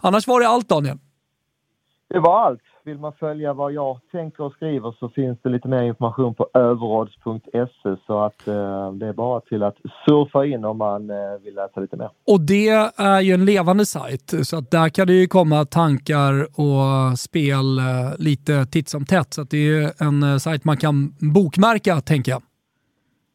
Annars 0.00 0.26
var 0.26 0.40
det 0.40 0.48
allt 0.48 0.68
Daniel. 0.68 0.98
Det 2.08 2.20
var 2.20 2.46
allt. 2.46 2.60
Vill 2.84 2.98
man 2.98 3.12
följa 3.12 3.52
vad 3.52 3.72
jag 3.72 4.00
tänker 4.12 4.44
och 4.44 4.52
skriver 4.52 4.94
så 4.98 5.08
finns 5.08 5.38
det 5.42 5.48
lite 5.48 5.68
mer 5.68 5.82
information 5.82 6.34
på 6.34 6.48
överodds.se 6.54 7.96
så 8.06 8.18
att 8.18 8.48
eh, 8.48 8.92
det 8.92 9.06
är 9.06 9.12
bara 9.12 9.40
till 9.40 9.62
att 9.62 9.76
surfa 10.04 10.46
in 10.46 10.64
om 10.64 10.78
man 10.78 11.10
eh, 11.10 11.16
vill 11.44 11.54
läsa 11.54 11.80
lite 11.80 11.96
mer. 11.96 12.10
Och 12.26 12.40
det 12.40 12.68
är 12.96 13.20
ju 13.20 13.34
en 13.34 13.44
levande 13.44 13.86
sajt 13.86 14.34
så 14.42 14.58
att 14.58 14.70
där 14.70 14.88
kan 14.88 15.06
det 15.06 15.12
ju 15.12 15.26
komma 15.26 15.64
tankar 15.64 16.46
och 16.60 17.18
spel 17.18 17.78
eh, 17.78 17.84
lite 18.18 18.66
titt 18.66 18.88
som 18.88 19.04
tätt 19.04 19.34
så 19.34 19.42
att 19.42 19.50
det 19.50 19.58
är 19.58 20.06
en 20.06 20.22
eh, 20.22 20.36
sajt 20.36 20.64
man 20.64 20.76
kan 20.76 21.14
bokmärka 21.34 22.00
tänker 22.00 22.32
jag. 22.32 22.42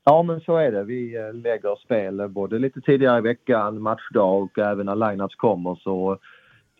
Ja 0.06 0.24
men 0.24 0.40
så 0.40 0.58
är 0.58 0.72
det. 0.72 0.84
Vi 0.84 1.16
eh, 1.16 1.34
lägger 1.34 1.76
spel 1.76 2.30
både 2.30 2.60
lite 2.60 2.82
tidigare 2.82 3.18
i 3.18 3.22
veckan, 3.22 3.82
matchdag 3.82 4.44
och 4.44 4.60
även 4.60 4.86
när 4.86 4.96
lineups 4.96 5.36
kommer 5.36 5.76
så 5.76 6.18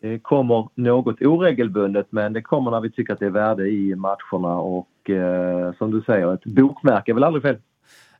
det 0.00 0.18
kommer 0.18 0.68
något 0.74 1.22
oregelbundet 1.22 2.06
men 2.10 2.32
det 2.32 2.42
kommer 2.42 2.70
när 2.70 2.80
vi 2.80 2.90
tycker 2.90 3.12
att 3.12 3.18
det 3.18 3.26
är 3.26 3.30
värde 3.30 3.68
i 3.68 3.94
matcherna 3.94 4.58
och 4.58 5.10
eh, 5.10 5.72
som 5.78 5.90
du 5.90 6.02
säger, 6.02 6.34
ett 6.34 6.44
bokmärke 6.44 7.12
är 7.12 7.14
väl 7.14 7.24
aldrig 7.24 7.42
fel. 7.42 7.56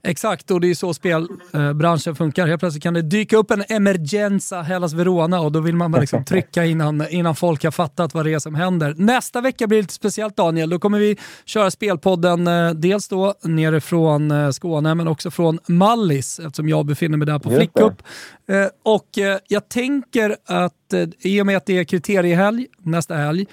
Exakt, 0.06 0.50
och 0.50 0.60
det 0.60 0.70
är 0.70 0.74
så 0.74 0.94
spelbranschen 0.94 2.16
funkar. 2.16 2.46
Helt 2.46 2.60
plötsligt 2.60 2.82
kan 2.82 2.94
det 2.94 3.02
dyka 3.02 3.36
upp 3.36 3.50
en 3.50 3.64
emergenza 3.68 4.62
Hellas 4.62 4.92
Verona 4.92 5.40
och 5.40 5.52
då 5.52 5.60
vill 5.60 5.76
man 5.76 5.92
bara 5.92 6.00
liksom 6.00 6.24
trycka 6.28 6.64
innan, 6.64 7.08
innan 7.08 7.36
folk 7.36 7.64
har 7.64 7.70
fattat 7.70 8.14
vad 8.14 8.26
det 8.26 8.32
är 8.32 8.38
som 8.38 8.54
händer. 8.54 8.94
Nästa 8.96 9.40
vecka 9.40 9.66
blir 9.66 9.78
det 9.78 9.82
lite 9.82 9.94
speciellt 9.94 10.36
Daniel. 10.36 10.70
Då 10.70 10.78
kommer 10.78 10.98
vi 10.98 11.16
köra 11.44 11.70
spelpodden 11.70 12.46
eh, 12.46 12.70
dels 12.70 13.08
då 13.08 13.34
nerifrån 13.42 14.30
eh, 14.30 14.50
Skåne 14.50 14.94
men 14.94 15.08
också 15.08 15.30
från 15.30 15.58
Mallis 15.66 16.38
eftersom 16.38 16.68
jag 16.68 16.86
befinner 16.86 17.16
mig 17.16 17.26
där 17.26 17.38
på 17.38 17.50
Flickup. 17.50 18.02
Eh, 18.48 18.66
och 18.84 19.08
jag 19.48 19.68
tänker 19.68 20.36
att 20.46 20.72
i 21.18 21.40
och 21.40 21.46
med 21.46 21.56
att 21.56 21.66
det 21.66 21.78
är 21.78 21.84
kriteriehelg 21.84 22.66
nästa 22.78 23.14
helg 23.14 23.46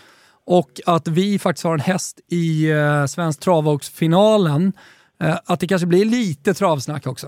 och 0.45 0.81
att 0.85 1.07
vi 1.07 1.39
faktiskt 1.39 1.63
har 1.63 1.73
en 1.73 1.79
häst 1.79 2.19
i 2.31 2.71
Svensk 3.07 3.39
Travåksfinalen 3.39 4.73
Eh, 4.73 5.02
att 5.45 5.59
det 5.59 5.67
kanske 5.67 5.87
blir 5.87 6.05
lite 6.05 6.53
travsnack 6.53 7.07
också. 7.07 7.27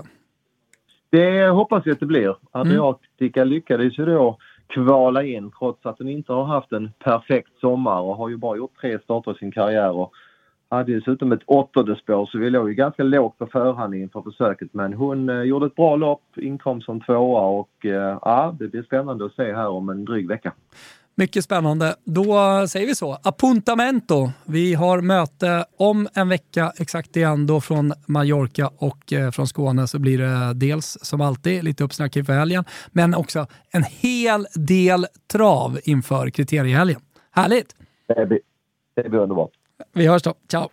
Det 1.10 1.48
hoppas 1.48 1.86
jag 1.86 1.92
att 1.92 2.00
det 2.00 2.06
blir. 2.06 2.36
Adriatica 2.50 3.40
mm. 3.40 3.54
lyckades 3.54 3.98
ju 3.98 4.04
då 4.04 4.38
kvala 4.66 5.22
in 5.24 5.50
trots 5.58 5.86
att 5.86 5.98
hon 5.98 6.08
inte 6.08 6.32
har 6.32 6.44
haft 6.44 6.72
en 6.72 6.90
perfekt 6.98 7.60
sommar 7.60 8.00
och 8.00 8.16
har 8.16 8.28
ju 8.28 8.36
bara 8.36 8.56
gjort 8.56 8.80
tre 8.80 8.98
starter 8.98 9.34
i 9.34 9.38
sin 9.38 9.52
karriär 9.52 9.90
och 9.90 10.12
hade 10.68 10.94
dessutom 10.94 11.32
ett 11.32 11.42
åttonde 11.46 11.96
spår 11.96 12.26
så 12.26 12.38
vi 12.38 12.50
låg 12.50 12.68
ju 12.68 12.74
ganska 12.74 13.02
lågt 13.02 13.38
på 13.38 13.46
förhand 13.46 13.94
inför 13.94 14.22
försöket 14.22 14.68
men 14.74 14.92
hon 14.92 15.28
eh, 15.28 15.42
gjorde 15.42 15.66
ett 15.66 15.74
bra 15.74 15.96
lopp, 15.96 16.22
inkom 16.36 16.80
som 16.80 17.00
tvåa 17.00 17.40
och 17.40 17.86
eh, 17.86 18.18
ja, 18.22 18.56
det 18.58 18.68
blir 18.68 18.82
spännande 18.82 19.24
att 19.24 19.34
se 19.34 19.52
här 19.52 19.68
om 19.68 19.88
en 19.88 20.04
dryg 20.04 20.28
vecka. 20.28 20.52
Mycket 21.18 21.44
spännande. 21.44 21.94
Då 22.04 22.34
säger 22.68 22.86
vi 22.86 22.94
så. 22.94 23.18
Appuntamento. 23.22 24.30
Vi 24.44 24.74
har 24.74 25.00
möte 25.00 25.64
om 25.76 26.08
en 26.14 26.28
vecka 26.28 26.72
exakt 26.78 27.16
igen 27.16 27.46
då 27.46 27.60
från 27.60 27.92
Mallorca 28.06 28.70
och 28.76 29.12
eh, 29.12 29.30
från 29.30 29.46
Skåne 29.46 29.86
så 29.86 29.98
blir 29.98 30.18
det 30.18 30.54
dels 30.54 30.98
som 31.02 31.20
alltid 31.20 31.64
lite 31.64 31.84
uppsnack 31.84 32.16
inför 32.16 32.32
helgen 32.32 32.64
men 32.92 33.14
också 33.14 33.46
en 33.70 33.82
hel 33.82 34.46
del 34.54 35.06
trav 35.32 35.78
inför 35.84 36.30
kriteriehelgen. 36.30 37.00
Härligt! 37.30 37.76
Det 38.08 38.26
blir, 38.26 38.40
det 38.96 39.08
blir 39.08 39.20
underbart. 39.20 39.50
Vi 39.92 40.06
hörs 40.06 40.22
då. 40.22 40.34
Ciao! 40.50 40.68